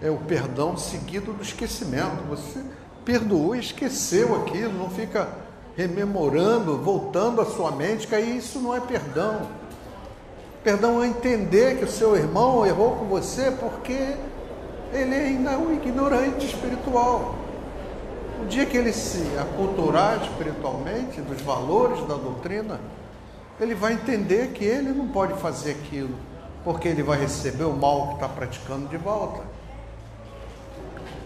é 0.03 0.11
o 0.11 0.19
perdão 0.19 0.77
seguido 0.77 1.33
do 1.33 1.43
esquecimento. 1.43 2.23
Você 2.29 2.61
perdoou 3.05 3.57
e 3.57 3.61
esqueceu 3.61 4.37
aquilo, 4.37 4.73
não 4.75 4.91
fica 4.91 5.29
rememorando, 5.77 6.77
voltando 6.77 7.41
à 7.41 7.47
sua 7.47 7.71
mente, 7.71 8.07
que 8.07 8.15
aí 8.15 8.37
isso 8.37 8.59
não 8.61 8.77
é 8.77 8.81
perdão. 8.81 9.49
Perdão 10.63 11.03
é 11.03 11.07
entender 11.07 11.79
que 11.79 11.85
o 11.85 11.91
seu 11.91 12.15
irmão 12.15 12.67
errou 12.67 12.97
com 12.97 13.07
você 13.07 13.51
porque 13.51 14.15
ele 14.93 15.15
é 15.15 15.29
ainda 15.29 15.59
um 15.59 15.73
ignorante 15.73 16.45
espiritual. 16.45 17.35
O 18.43 18.47
dia 18.47 18.67
que 18.67 18.77
ele 18.77 18.93
se 18.93 19.23
aculturar 19.39 20.23
espiritualmente 20.23 21.23
dos 21.23 21.41
valores 21.41 22.01
da 22.07 22.15
doutrina, 22.15 22.79
ele 23.59 23.75
vai 23.75 23.95
entender 23.95 24.49
que 24.49 24.65
ele 24.65 24.91
não 24.91 25.09
pode 25.09 25.35
fazer 25.41 25.73
aquilo 25.73 26.30
porque 26.65 26.89
ele 26.89 27.03
vai 27.03 27.19
receber 27.19 27.65
o 27.65 27.73
mal 27.73 28.09
que 28.09 28.15
está 28.15 28.29
praticando 28.29 28.89
de 28.89 28.97
volta. 28.97 29.43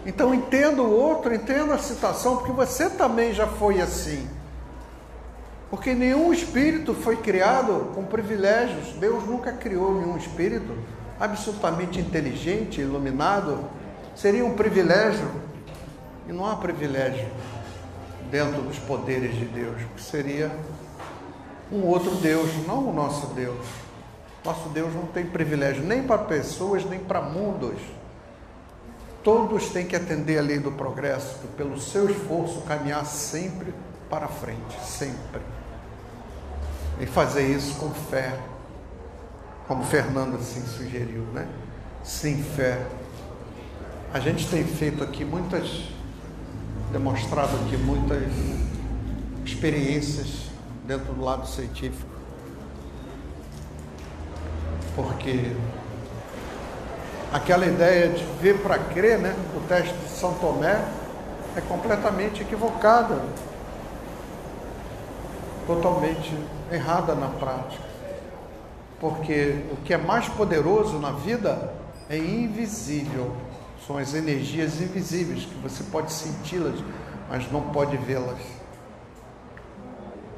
Então 0.05 0.33
entenda 0.33 0.81
o 0.81 0.91
outro, 0.91 1.33
entenda 1.33 1.73
a 1.73 1.79
situação, 1.79 2.37
porque 2.37 2.51
você 2.51 2.89
também 2.89 3.33
já 3.33 3.47
foi 3.47 3.81
assim. 3.81 4.27
Porque 5.69 5.95
nenhum 5.95 6.31
espírito 6.31 6.93
foi 6.93 7.17
criado 7.17 7.91
com 7.95 8.05
privilégios. 8.05 8.93
Deus 8.93 9.25
nunca 9.25 9.51
criou 9.51 9.95
nenhum 9.95 10.15
espírito 10.15 10.77
absolutamente 11.19 11.99
inteligente, 11.99 12.81
iluminado. 12.81 13.65
Seria 14.15 14.45
um 14.45 14.55
privilégio. 14.55 15.27
E 16.27 16.31
não 16.31 16.45
há 16.45 16.55
privilégio 16.55 17.27
dentro 18.29 18.61
dos 18.61 18.77
poderes 18.79 19.35
de 19.35 19.45
Deus, 19.45 19.75
que 19.95 20.01
seria 20.01 20.51
um 21.71 21.83
outro 21.83 22.11
Deus, 22.15 22.49
não 22.67 22.89
o 22.89 22.93
nosso 22.93 23.27
Deus. 23.27 23.84
Nosso 24.45 24.69
Deus 24.69 24.93
não 24.93 25.07
tem 25.07 25.25
privilégio 25.25 25.83
nem 25.83 26.03
para 26.03 26.19
pessoas, 26.19 26.85
nem 26.85 26.99
para 26.99 27.19
mundos. 27.19 27.81
Todos 29.23 29.69
têm 29.69 29.87
que 29.87 29.95
atender 29.95 30.37
a 30.37 30.41
lei 30.43 30.59
do 30.59 30.71
progresso, 30.71 31.39
pelo 31.57 31.81
seu 31.81 32.07
esforço 32.07 32.61
caminhar 32.61 33.03
sempre 33.07 33.73
para 34.07 34.27
frente, 34.27 34.79
sempre. 34.83 35.41
E 37.01 37.07
fazer 37.07 37.47
isso 37.47 37.75
com 37.79 37.89
fé, 37.89 38.37
como 39.67 39.83
Fernando 39.83 40.35
assim 40.35 40.61
sugeriu, 40.61 41.23
né? 41.33 41.47
Sem 42.03 42.43
fé. 42.43 42.85
A 44.13 44.19
gente 44.19 44.47
tem 44.47 44.63
feito 44.63 45.03
aqui 45.03 45.25
muitas, 45.25 45.89
demonstrado 46.91 47.55
aqui 47.65 47.77
muitas 47.77 48.31
experiências 49.43 50.51
dentro 50.85 51.13
do 51.15 51.23
lado 51.23 51.47
científico. 51.47 52.14
Porque 54.95 55.55
aquela 57.31 57.65
ideia 57.65 58.09
de 58.09 58.23
ver 58.41 58.59
para 58.59 58.79
crer, 58.79 59.19
né? 59.19 59.35
O 59.55 59.67
teste 59.67 59.93
de 59.93 60.09
São 60.09 60.33
Tomé 60.35 60.81
é 61.55 61.61
completamente 61.61 62.41
equivocada, 62.41 63.21
totalmente 65.67 66.33
errada 66.71 67.13
na 67.13 67.27
prática. 67.27 67.83
Porque 68.99 69.63
o 69.71 69.77
que 69.83 69.93
é 69.93 69.97
mais 69.97 70.29
poderoso 70.29 70.97
na 70.99 71.11
vida 71.11 71.73
é 72.09 72.17
invisível, 72.17 73.35
são 73.85 73.97
as 73.97 74.13
energias 74.13 74.81
invisíveis 74.81 75.45
que 75.45 75.55
você 75.55 75.83
pode 75.83 76.11
senti-las, 76.11 76.75
mas 77.29 77.51
não 77.51 77.61
pode 77.61 77.97
vê-las. 77.97 78.39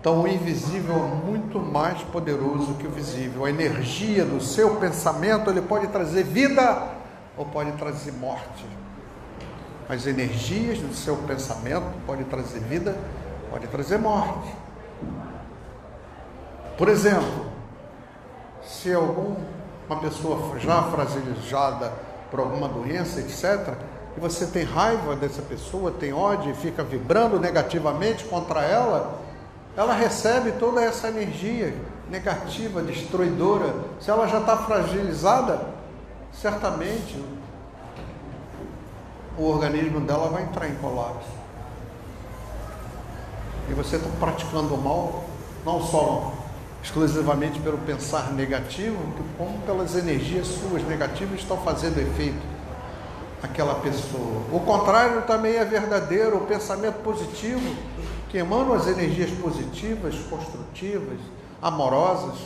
Então, 0.07 0.21
o 0.21 0.25
invisível 0.25 0.95
é 0.95 1.25
muito 1.29 1.59
mais 1.59 2.01
poderoso 2.03 2.75
que 2.75 2.87
o 2.87 2.89
visível. 2.89 3.43
A 3.43 3.49
energia 3.49 4.23
do 4.23 4.39
seu 4.39 4.77
pensamento 4.77 5.49
ele 5.49 5.61
pode 5.61 5.87
trazer 5.87 6.23
vida 6.23 6.87
ou 7.35 7.45
pode 7.45 7.73
trazer 7.73 8.13
morte. 8.13 8.65
As 9.89 10.07
energias 10.07 10.79
do 10.79 10.95
seu 10.95 11.17
pensamento 11.17 11.83
podem 12.05 12.23
trazer 12.23 12.61
vida, 12.61 12.95
pode 13.51 13.67
trazer 13.67 13.97
morte. 13.97 14.49
Por 16.77 16.87
exemplo, 16.87 17.47
se 18.65 18.93
alguma 18.93 19.35
pessoa 19.99 20.57
já 20.57 20.83
fragilizada 20.83 21.91
por 22.31 22.39
alguma 22.39 22.69
doença, 22.69 23.19
etc., 23.19 23.73
e 24.15 24.21
você 24.21 24.45
tem 24.45 24.63
raiva 24.63 25.17
dessa 25.17 25.41
pessoa, 25.41 25.91
tem 25.91 26.13
ódio 26.13 26.51
e 26.51 26.55
fica 26.55 26.81
vibrando 26.81 27.37
negativamente 27.37 28.23
contra 28.23 28.61
ela, 28.61 29.26
ela 29.77 29.93
recebe 29.93 30.53
toda 30.53 30.81
essa 30.81 31.07
energia 31.07 31.71
negativa, 32.09 32.81
destruidora. 32.81 33.75
Se 34.01 34.09
ela 34.09 34.27
já 34.27 34.39
está 34.39 34.57
fragilizada, 34.57 35.67
certamente 36.33 37.23
o 39.37 39.43
organismo 39.43 39.99
dela 40.01 40.29
vai 40.29 40.43
entrar 40.43 40.67
em 40.67 40.73
colapso. 40.75 41.29
E 43.69 43.73
você 43.73 43.97
está 43.97 44.09
praticando 44.19 44.73
o 44.73 44.81
mal, 44.81 45.25
não 45.63 45.79
só 45.83 46.33
exclusivamente 46.81 47.59
pelo 47.59 47.77
pensar 47.77 48.31
negativo, 48.33 48.97
como 49.37 49.59
pelas 49.59 49.95
energias 49.95 50.47
suas 50.47 50.81
negativas 50.87 51.39
estão 51.39 51.57
fazendo 51.57 51.99
efeito 51.99 52.57
aquela 53.43 53.75
pessoa. 53.75 54.41
O 54.51 54.59
contrário 54.61 55.21
também 55.23 55.55
é 55.57 55.65
verdadeiro, 55.65 56.37
o 56.37 56.47
pensamento 56.47 57.03
positivo 57.03 57.75
que 58.29 58.37
emanam 58.37 58.73
as 58.73 58.87
energias 58.87 59.31
positivas, 59.31 60.15
construtivas, 60.29 61.19
amorosas, 61.61 62.37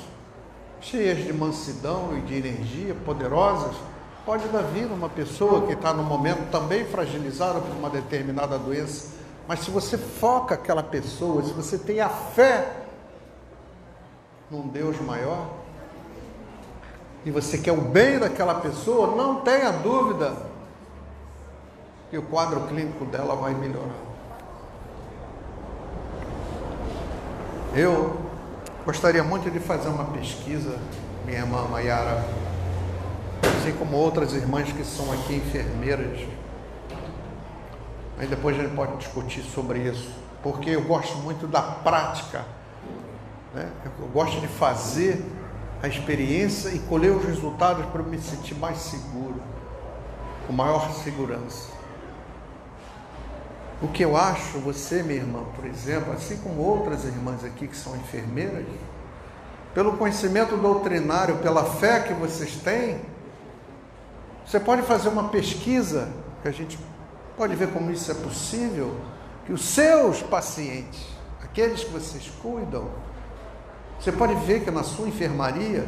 cheias 0.80 1.24
de 1.24 1.34
mansidão 1.34 2.18
e 2.18 2.22
de 2.22 2.36
energia, 2.36 2.96
poderosas, 3.06 3.76
pode 4.26 4.48
dar 4.50 4.62
vida 4.62 4.94
uma 4.94 5.10
pessoa 5.10 5.66
que 5.66 5.74
está 5.74 5.94
no 5.94 6.04
momento 6.04 6.50
também 6.52 6.86
fragilizada 6.86 7.60
por 7.60 7.76
uma 7.76 7.90
determinada 7.90 8.58
doença. 8.58 9.10
Mas 9.48 9.62
se 9.62 9.72
você 9.72 9.98
foca 9.98 10.56
aquela 10.56 10.84
pessoa, 10.84 11.44
se 11.44 11.54
você 11.54 11.78
tem 11.78 12.00
a 12.00 12.10
fé 12.10 12.86
num 14.50 14.68
Deus 14.68 15.00
maior, 15.02 15.62
e 17.26 17.32
você 17.32 17.58
quer 17.58 17.72
o 17.72 17.82
bem 17.82 18.20
daquela 18.20 18.56
pessoa, 18.56 19.16
não 19.16 19.42
tenha 19.42 19.72
dúvida 19.72 20.36
que 22.10 22.18
o 22.18 22.24
quadro 22.24 22.62
clínico 22.62 23.06
dela 23.06 23.36
vai 23.36 23.54
melhorar. 23.54 24.11
Eu 27.74 28.20
gostaria 28.86 29.24
muito 29.24 29.50
de 29.50 29.58
fazer 29.58 29.88
uma 29.88 30.04
pesquisa, 30.04 30.78
minha 31.26 31.40
irmã 31.40 31.70
Maiara, 31.70 32.22
assim 33.58 33.72
como 33.80 33.96
outras 33.96 34.34
irmãs 34.34 34.70
que 34.74 34.84
são 34.84 35.10
aqui 35.14 35.36
enfermeiras. 35.36 36.20
Aí 38.20 38.28
depois 38.28 38.60
a 38.60 38.64
gente 38.64 38.76
pode 38.76 38.98
discutir 38.98 39.42
sobre 39.44 39.80
isso, 39.80 40.12
porque 40.44 40.72
eu 40.72 40.82
gosto 40.82 41.18
muito 41.20 41.48
da 41.48 41.62
prática, 41.62 42.44
né? 43.56 43.72
eu 44.02 44.08
gosto 44.08 44.42
de 44.42 44.50
fazer 44.50 45.24
a 45.82 45.88
experiência 45.88 46.72
e 46.76 46.80
colher 46.80 47.14
os 47.14 47.24
resultados 47.24 47.86
para 47.86 48.04
me 48.04 48.20
sentir 48.20 48.56
mais 48.56 48.80
seguro, 48.80 49.42
com 50.46 50.52
maior 50.52 50.92
segurança. 50.92 51.70
O 53.82 53.88
que 53.88 54.04
eu 54.04 54.16
acho, 54.16 54.60
você, 54.60 55.02
minha 55.02 55.20
irmã, 55.20 55.44
por 55.56 55.66
exemplo, 55.66 56.14
assim 56.14 56.38
como 56.38 56.62
outras 56.62 57.04
irmãs 57.04 57.44
aqui 57.44 57.68
que 57.68 57.76
são 57.76 57.96
enfermeiras, 57.96 58.66
pelo 59.74 59.98
conhecimento 59.98 60.56
doutrinário, 60.56 61.38
pela 61.38 61.66
fé 61.66 62.02
que 62.02 62.14
vocês 62.14 62.56
têm, 62.58 63.02
você 64.46 64.60
pode 64.60 64.84
fazer 64.84 65.10
uma 65.10 65.30
pesquisa, 65.30 66.10
que 66.44 66.48
a 66.48 66.52
gente 66.52 66.78
pode 67.36 67.56
ver 67.56 67.70
como 67.70 67.90
isso 67.90 68.12
é 68.12 68.14
possível, 68.14 68.96
que 69.46 69.54
os 69.54 69.64
seus 69.64 70.22
pacientes, 70.22 71.08
aqueles 71.42 71.84
que 71.84 71.90
vocês 71.92 72.32
cuidam, 72.42 72.88
você 74.00 74.12
pode 74.12 74.36
ver 74.46 74.64
que 74.64 74.70
na 74.70 74.84
sua 74.84 75.08
enfermaria, 75.08 75.88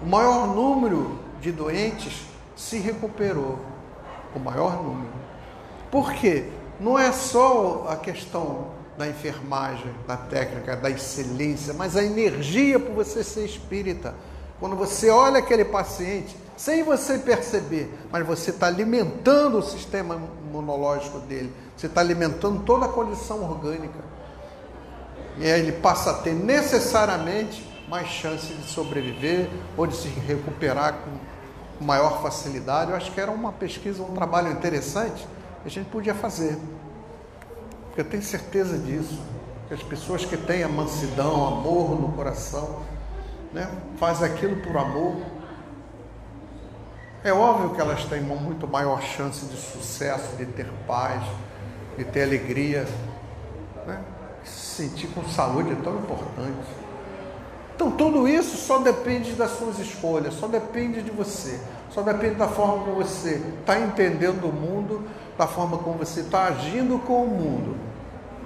o 0.00 0.06
maior 0.06 0.48
número 0.48 1.18
de 1.40 1.50
doentes 1.50 2.26
se 2.54 2.78
recuperou. 2.78 3.58
O 4.34 4.38
maior 4.38 4.82
número. 4.82 5.12
Por 5.90 6.12
quê? 6.12 6.50
Não 6.80 6.98
é 6.98 7.12
só 7.12 7.86
a 7.88 7.96
questão 7.96 8.76
da 8.96 9.06
enfermagem, 9.06 9.92
da 10.06 10.16
técnica, 10.16 10.76
da 10.76 10.90
excelência, 10.90 11.74
mas 11.74 11.96
a 11.96 12.02
energia 12.02 12.78
por 12.78 12.94
você 12.94 13.22
ser 13.22 13.44
espírita. 13.44 14.14
Quando 14.58 14.74
você 14.74 15.10
olha 15.10 15.38
aquele 15.38 15.64
paciente, 15.64 16.36
sem 16.56 16.82
você 16.82 17.18
perceber, 17.18 17.92
mas 18.10 18.26
você 18.26 18.50
está 18.50 18.66
alimentando 18.66 19.58
o 19.58 19.62
sistema 19.62 20.18
imunológico 20.48 21.18
dele, 21.20 21.52
você 21.76 21.86
está 21.86 22.00
alimentando 22.00 22.62
toda 22.64 22.86
a 22.86 22.88
condição 22.88 23.42
orgânica. 23.42 23.98
E 25.36 25.44
aí 25.44 25.60
ele 25.60 25.72
passa 25.72 26.12
a 26.12 26.14
ter 26.14 26.32
necessariamente 26.32 27.66
mais 27.88 28.08
chance 28.08 28.46
de 28.54 28.66
sobreviver 28.70 29.50
ou 29.76 29.86
de 29.86 29.94
se 29.94 30.08
recuperar 30.08 30.94
com 30.94 31.84
maior 31.84 32.22
facilidade. 32.22 32.90
Eu 32.90 32.96
acho 32.96 33.12
que 33.12 33.20
era 33.20 33.30
uma 33.30 33.52
pesquisa, 33.52 34.02
um 34.02 34.14
trabalho 34.14 34.50
interessante 34.50 35.26
a 35.66 35.70
gente 35.70 35.88
podia 35.90 36.14
fazer. 36.14 36.56
Eu 37.96 38.04
tenho 38.04 38.22
certeza 38.22 38.78
disso. 38.78 39.20
Que 39.68 39.74
as 39.74 39.82
pessoas 39.82 40.24
que 40.24 40.36
têm 40.36 40.62
a 40.62 40.68
mansidão, 40.68 41.44
amor 41.44 42.00
no 42.00 42.12
coração, 42.12 42.82
né, 43.52 43.68
fazem 43.98 44.30
aquilo 44.30 44.62
por 44.62 44.76
amor. 44.76 45.16
É 47.24 47.32
óbvio 47.32 47.70
que 47.70 47.80
elas 47.80 48.04
têm 48.04 48.22
uma 48.22 48.36
muito 48.36 48.68
maior 48.68 49.02
chance 49.02 49.44
de 49.46 49.56
sucesso, 49.56 50.36
de 50.36 50.46
ter 50.46 50.70
paz, 50.86 51.24
de 51.98 52.04
ter 52.04 52.22
alegria. 52.22 52.86
Né? 53.84 54.00
Se 54.44 54.84
sentir 54.84 55.08
com 55.08 55.24
saúde 55.24 55.72
é 55.72 55.76
tão 55.82 55.98
importante. 55.98 56.68
Então 57.74 57.90
tudo 57.90 58.28
isso 58.28 58.56
só 58.56 58.78
depende 58.78 59.32
das 59.32 59.50
suas 59.58 59.80
escolhas, 59.80 60.34
só 60.34 60.46
depende 60.46 61.02
de 61.02 61.10
você, 61.10 61.60
só 61.90 62.02
depende 62.02 62.34
da 62.34 62.48
forma 62.48 62.84
como 62.84 62.96
você 62.96 63.42
está 63.60 63.78
entendendo 63.78 64.44
o 64.44 64.52
mundo 64.52 65.06
da 65.36 65.46
forma 65.46 65.78
como 65.78 65.98
você 65.98 66.20
está 66.20 66.44
agindo 66.44 66.98
com 66.98 67.24
o 67.24 67.28
mundo, 67.28 67.76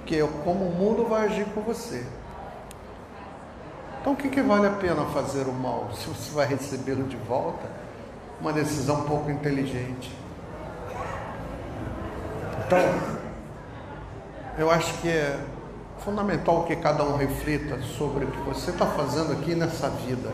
que 0.05 0.19
é 0.19 0.27
como 0.43 0.65
o 0.65 0.71
mundo 0.71 1.05
vai 1.07 1.25
agir 1.25 1.45
com 1.53 1.61
você. 1.61 2.05
Então, 4.01 4.13
o 4.13 4.15
que, 4.15 4.29
que 4.29 4.41
vale 4.41 4.65
a 4.65 4.71
pena 4.71 5.05
fazer 5.05 5.47
o 5.47 5.53
mal 5.53 5.89
se 5.93 6.07
você 6.07 6.31
vai 6.31 6.47
recebê-lo 6.47 7.03
de 7.03 7.15
volta? 7.17 7.69
Uma 8.41 8.51
decisão 8.51 9.03
pouco 9.03 9.29
inteligente. 9.29 10.11
Então, 12.65 12.79
eu 14.57 14.71
acho 14.71 14.93
que 14.95 15.07
é 15.07 15.39
fundamental 15.99 16.63
que 16.63 16.75
cada 16.75 17.03
um 17.03 17.15
reflita 17.15 17.79
sobre 17.97 18.25
o 18.25 18.31
que 18.31 18.39
você 18.39 18.71
está 18.71 18.87
fazendo 18.87 19.33
aqui 19.33 19.53
nessa 19.53 19.89
vida. 19.89 20.31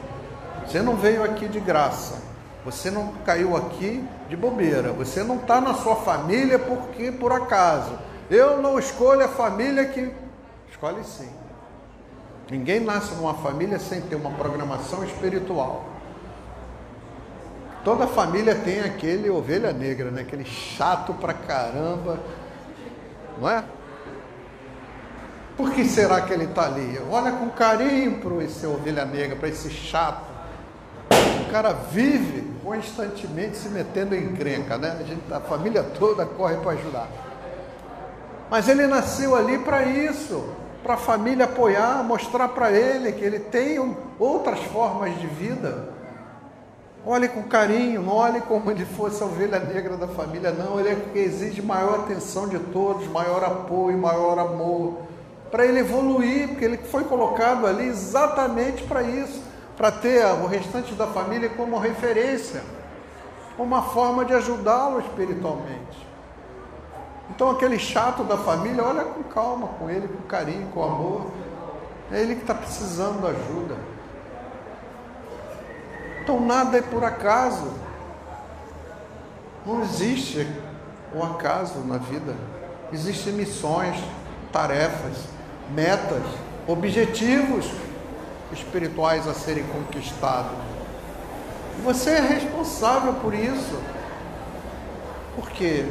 Você 0.65 0.81
não 0.81 0.95
veio 0.95 1.23
aqui 1.23 1.47
de 1.47 1.59
graça. 1.59 2.26
Você 2.67 2.91
não 2.91 3.13
caiu 3.25 3.56
aqui 3.56 4.06
de 4.27 4.36
bobeira. 4.36 4.91
Você 4.91 5.23
não 5.23 5.38
está 5.38 5.62
na 5.62 5.73
sua 5.73 5.95
família 5.95 6.60
porque 6.60 7.13
por 7.13 7.32
acaso. 7.32 7.97
Eu 8.30 8.62
não 8.62 8.77
escolho 8.77 9.23
a 9.23 9.30
família 9.30 9.86
que. 9.86 10.13
Escolhe 10.69 11.01
sim. 11.06 11.30
Ninguém 12.51 12.82
nasce 12.82 13.15
numa 13.15 13.36
família 13.36 13.80
sem 13.80 14.01
ter 14.01 14.17
uma 14.17 14.32
programação 14.32 15.01
espiritual. 15.06 15.86
Toda 17.86 18.06
família 18.06 18.53
tem 18.53 18.82
aquele 18.82 19.30
ovelha 19.30 19.71
negra, 19.71 20.12
né? 20.12 20.23
aquele 20.23 20.43
chato 20.43 21.13
pra 21.13 21.34
caramba, 21.34 22.19
não 23.39 23.49
é? 23.49 23.63
Por 25.56 25.71
que 25.71 25.86
será 25.86 26.19
que 26.19 26.34
ele 26.34 26.43
está 26.43 26.65
ali? 26.65 26.99
Olha 27.10 27.32
com 27.32 27.49
carinho 27.49 28.19
para 28.19 28.43
esse 28.43 28.67
ovelha 28.67 29.06
negra, 29.06 29.38
para 29.38 29.47
esse 29.47 29.69
chato. 29.69 30.27
O 31.47 31.49
cara 31.49 31.71
vive 31.71 32.46
constantemente 32.67 33.56
se 33.56 33.69
metendo 33.69 34.13
em 34.13 34.25
encrenca, 34.25 34.77
né? 34.77 34.97
A, 34.99 35.03
gente, 35.03 35.21
a 35.32 35.39
família 35.39 35.82
toda 35.97 36.25
corre 36.25 36.58
para 36.58 36.71
ajudar. 36.71 37.08
Mas 38.49 38.67
ele 38.67 38.86
nasceu 38.86 39.38
ali 39.38 39.58
para 39.58 39.84
isso, 39.84 40.43
para 40.84 40.95
a 40.95 40.97
família 40.97 41.45
apoiar, 41.45 42.03
mostrar 42.03 42.49
para 42.49 42.69
ele 42.69 43.13
que 43.13 43.23
ele 43.23 43.39
tem 43.39 43.95
outras 44.19 44.60
formas 44.65 45.17
de 45.17 45.27
vida. 45.27 45.95
Olhe 47.06 47.30
com 47.30 47.41
carinho, 47.43 48.01
não 48.01 48.15
olhe 48.15 48.41
como 48.41 48.69
ele 48.69 48.84
fosse 48.84 49.23
a 49.23 49.25
ovelha 49.25 49.60
negra 49.60 49.95
da 49.95 50.08
família, 50.10 50.51
não. 50.51 50.77
Ele 50.77 50.89
é 50.89 51.17
exige 51.19 51.62
maior 51.62 52.01
atenção 52.01 52.49
de 52.49 52.60
todos, 52.60 53.08
maior 53.08 53.45
apoio, 53.45 53.97
maior 53.97 54.38
amor 54.38 55.08
para 55.49 55.65
ele 55.65 55.80
evoluir, 55.80 56.49
porque 56.49 56.65
ele 56.65 56.77
foi 56.77 57.06
colocado 57.06 57.65
ali 57.65 57.88
exatamente 57.88 58.84
para 58.84 59.01
isso, 59.01 59.41
para 59.77 59.91
ter 59.91 60.25
o 60.25 60.47
restante 60.47 60.95
da 60.95 61.05
família 61.05 61.49
como 61.49 61.77
referência, 61.77 62.63
uma 63.59 63.83
forma 63.83 64.25
de 64.25 64.33
ajudá-lo 64.33 64.99
espiritualmente. 64.99 66.07
Então 67.29 67.51
aquele 67.51 67.77
chato 67.77 68.23
da 68.23 68.37
família, 68.37 68.83
olha 68.83 69.03
com 69.03 69.21
calma 69.23 69.67
com 69.79 69.87
ele, 69.87 70.07
com 70.07 70.27
carinho, 70.27 70.67
com 70.69 70.83
amor. 70.83 71.27
É 72.11 72.19
ele 72.19 72.35
que 72.35 72.41
está 72.41 72.55
precisando 72.55 73.21
de 73.21 73.27
ajuda. 73.27 73.75
Então 76.23 76.39
nada 76.39 76.77
é 76.77 76.81
por 76.81 77.03
acaso. 77.03 77.71
Não 79.63 79.81
existe 79.83 80.47
o 81.13 81.21
acaso 81.21 81.79
na 81.79 81.97
vida. 81.97 82.33
Existem 82.91 83.33
missões, 83.33 83.95
tarefas 84.51 85.25
metas, 85.69 86.23
objetivos 86.67 87.69
espirituais 88.51 89.27
a 89.27 89.33
serem 89.33 89.63
conquistados. 89.65 90.57
Você 91.83 92.12
é 92.12 92.19
responsável 92.19 93.13
por 93.15 93.33
isso. 93.33 93.79
Porque, 95.36 95.86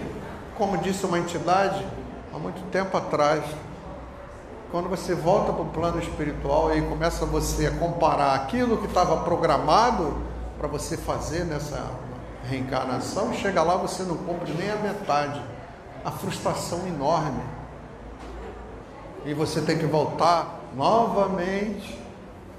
como 0.57 0.79
disse 0.79 1.07
uma 1.07 1.19
entidade 1.19 1.87
há 2.35 2.38
muito 2.38 2.61
tempo 2.71 2.97
atrás, 2.97 3.45
quando 4.71 4.88
você 4.88 5.14
volta 5.14 5.53
para 5.53 5.62
o 5.62 5.66
plano 5.66 6.01
espiritual 6.01 6.77
e 6.77 6.83
começa 6.83 7.25
você 7.25 7.66
a 7.66 7.71
comparar 7.71 8.35
aquilo 8.35 8.79
que 8.79 8.87
estava 8.87 9.19
programado 9.19 10.16
para 10.59 10.66
você 10.66 10.97
fazer 10.97 11.45
nessa 11.45 11.90
reencarnação, 12.49 13.33
chega 13.33 13.62
lá 13.62 13.77
você 13.77 14.03
não 14.03 14.16
cumpre 14.16 14.53
nem 14.55 14.71
a 14.71 14.77
metade. 14.77 15.40
A 16.05 16.11
frustração 16.11 16.87
enorme 16.87 17.42
e 19.27 19.35
você 19.35 19.61
tem 19.61 19.77
que 19.77 19.87
voltar 19.87 20.61
novamente, 20.77 22.01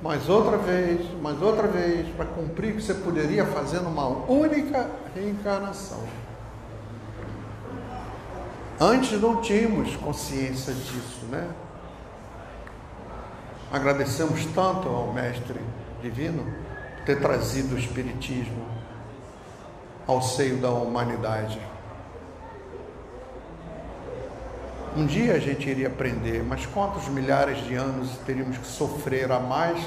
mais 0.01 0.29
outra 0.29 0.57
vez, 0.57 1.01
mais 1.21 1.41
outra 1.41 1.67
vez, 1.67 2.07
para 2.15 2.25
cumprir 2.25 2.73
o 2.73 2.75
que 2.75 2.81
você 2.81 2.93
poderia 2.93 3.45
fazer 3.45 3.79
numa 3.81 4.07
única 4.07 4.89
reencarnação. 5.15 6.03
Antes 8.79 9.19
não 9.19 9.41
tínhamos 9.41 9.95
consciência 9.95 10.73
disso, 10.73 11.25
né? 11.31 11.49
Agradecemos 13.71 14.45
tanto 14.53 14.87
ao 14.87 15.11
Mestre 15.11 15.59
Divino 16.01 16.43
por 16.43 17.05
ter 17.05 17.19
trazido 17.19 17.75
o 17.75 17.79
Espiritismo 17.79 18.65
ao 20.05 20.21
seio 20.21 20.57
da 20.57 20.69
humanidade. 20.69 21.59
Um 24.95 25.05
dia 25.05 25.33
a 25.33 25.39
gente 25.39 25.69
iria 25.69 25.87
aprender, 25.87 26.43
mas 26.43 26.65
quantos 26.65 27.07
milhares 27.07 27.59
de 27.65 27.75
anos 27.75 28.17
teríamos 28.25 28.57
que 28.57 28.65
sofrer 28.65 29.31
a 29.31 29.39
mais 29.39 29.79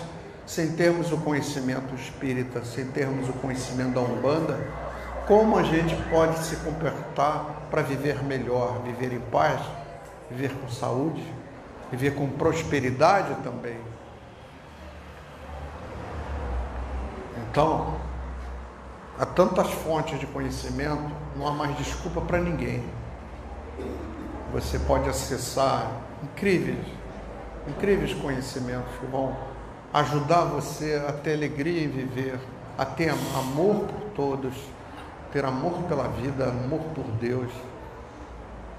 sem 0.47 0.73
termos 0.73 1.11
o 1.11 1.19
conhecimento 1.19 1.95
espírita, 1.95 2.65
sem 2.65 2.87
termos 2.87 3.29
o 3.29 3.33
conhecimento 3.35 3.95
da 3.95 4.01
Umbanda? 4.01 4.59
Como 5.27 5.59
a 5.59 5.63
gente 5.63 5.97
pode 6.11 6.39
se 6.41 6.57
comportar 6.57 7.67
para 7.71 7.83
viver 7.83 8.23
melhor, 8.23 8.83
viver 8.83 9.13
em 9.13 9.21
paz, 9.21 9.61
viver 10.31 10.53
com 10.53 10.69
saúde, 10.69 11.25
viver 11.91 12.15
com 12.15 12.29
prosperidade 12.29 13.35
também? 13.43 13.79
Então, 17.49 17.97
há 19.19 19.27
tantas 19.27 19.69
fontes 19.71 20.21
de 20.21 20.27
conhecimento, 20.27 21.11
não 21.37 21.49
há 21.49 21.53
mais 21.53 21.77
desculpa 21.77 22.21
para 22.21 22.39
ninguém 22.39 22.85
você 24.53 24.79
pode 24.81 25.09
acessar 25.09 25.91
incríveis, 26.23 26.85
incríveis 27.69 28.13
conhecimentos 28.15 28.91
que 28.99 29.07
vão 29.07 29.37
ajudar 29.93 30.45
você 30.45 31.03
a 31.09 31.13
ter 31.13 31.35
alegria 31.35 31.85
em 31.85 31.89
viver, 31.89 32.39
a 32.77 32.85
ter 32.85 33.11
amor 33.11 33.85
por 33.87 34.01
todos, 34.15 34.55
ter 35.33 35.45
amor 35.45 35.83
pela 35.85 36.09
vida, 36.09 36.47
amor 36.47 36.81
por 36.95 37.05
Deus. 37.21 37.51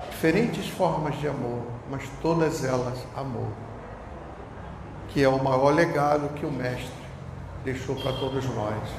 Diferentes 0.10 0.68
formas 0.68 1.18
de 1.20 1.28
amor, 1.28 1.64
mas 1.90 2.04
todas 2.22 2.64
elas 2.64 2.98
amor, 3.16 3.52
que 5.10 5.24
é 5.24 5.30
o 5.30 5.44
maior 5.44 5.74
legado 5.74 6.34
que 6.34 6.46
o 6.46 6.52
Mestre 6.52 6.92
deixou 7.64 7.96
para 7.96 8.14
todos 8.14 8.44
nós. 8.46 8.90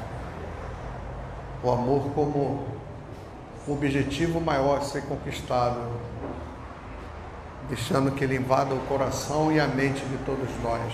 O 1.63 1.71
amor 1.71 2.11
como 2.15 2.65
objetivo 3.69 4.41
maior 4.41 4.79
a 4.79 4.81
ser 4.81 5.03
conquistado 5.03 5.79
deixando 7.73 8.11
que 8.11 8.23
ele 8.23 8.37
invada 8.37 8.75
o 8.75 8.81
coração 8.81 9.51
e 9.51 9.59
a 9.59 9.67
mente 9.67 10.05
de 10.05 10.19
todos 10.27 10.47
nós. 10.63 10.93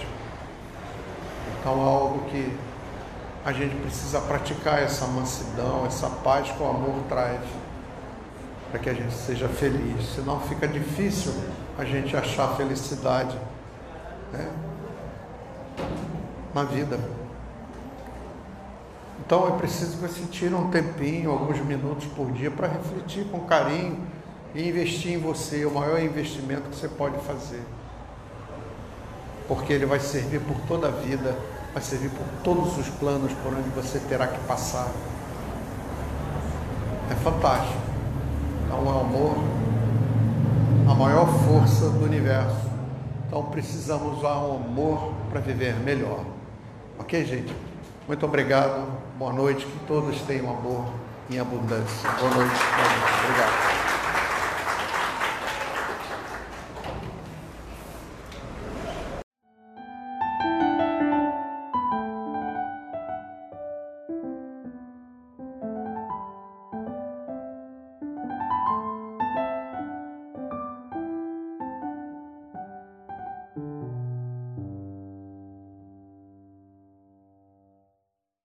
Então 1.59 1.73
é 1.73 1.85
algo 1.85 2.31
que 2.31 2.57
a 3.45 3.53
gente 3.53 3.75
precisa 3.83 4.21
praticar 4.21 4.81
essa 4.81 5.05
mansidão, 5.09 5.85
essa 5.87 6.09
paz 6.09 6.49
que 6.53 6.63
o 6.63 6.69
amor 6.69 7.03
traz, 7.09 7.41
para 8.71 8.79
que 8.79 8.89
a 8.89 8.95
gente 8.95 9.13
seja 9.13 9.49
feliz. 9.49 10.15
Senão 10.15 10.39
fica 10.39 10.69
difícil 10.69 11.35
a 11.77 11.85
gente 11.85 12.17
achar 12.17 12.55
felicidade 12.57 13.37
né? 14.33 14.49
na 16.55 16.63
vida. 16.63 16.97
Então 19.27 19.49
é 19.49 19.59
preciso 19.59 19.97
que 19.97 20.07
você 20.07 20.23
tire 20.31 20.55
um 20.55 20.71
tempinho, 20.71 21.33
alguns 21.33 21.59
minutos 21.59 22.07
por 22.15 22.31
dia, 22.31 22.53
para 22.53 22.69
refletir 22.69 23.25
com 23.25 23.41
carinho 23.41 23.99
e 24.55 24.69
investir 24.69 25.13
em 25.13 25.19
você, 25.19 25.65
o 25.65 25.71
maior 25.71 26.01
investimento 26.01 26.63
que 26.63 26.77
você 26.77 26.89
pode 26.89 27.19
fazer. 27.25 27.63
Porque 29.47 29.73
ele 29.73 29.87
vai 29.87 30.01
servir 30.01 30.41
por 30.41 30.57
toda 30.67 30.89
a 30.89 30.91
vida, 30.91 31.37
vai 31.73 31.83
servir 31.83 32.11
por 32.11 32.27
todos 32.43 32.77
os 32.79 32.89
planos 32.89 33.33
por 33.43 33.53
onde 33.53 33.69
você 33.71 33.99
terá 34.01 34.27
que 34.27 34.39
passar. 34.41 34.89
É 37.11 37.15
fantástico. 37.15 37.79
Então, 38.67 38.85
o 38.85 39.01
amor, 39.01 39.37
a 40.91 40.95
maior 40.95 41.27
força 41.27 41.89
do 41.89 42.05
universo. 42.05 42.69
Então, 43.27 43.45
precisamos 43.45 44.19
usar 44.19 44.39
o 44.39 44.57
amor 44.57 45.15
para 45.31 45.41
viver 45.41 45.75
melhor. 45.77 46.25
Ok, 46.99 47.25
gente? 47.25 47.55
Muito 48.07 48.25
obrigado. 48.27 48.87
Boa 49.19 49.33
noite. 49.33 49.65
Que 49.65 49.79
todos 49.87 50.21
tenham 50.23 50.51
amor 50.51 50.85
em 51.31 51.39
abundância. 51.39 52.11
Boa 52.19 52.35
noite. 52.35 52.55
Obrigado. 53.25 53.78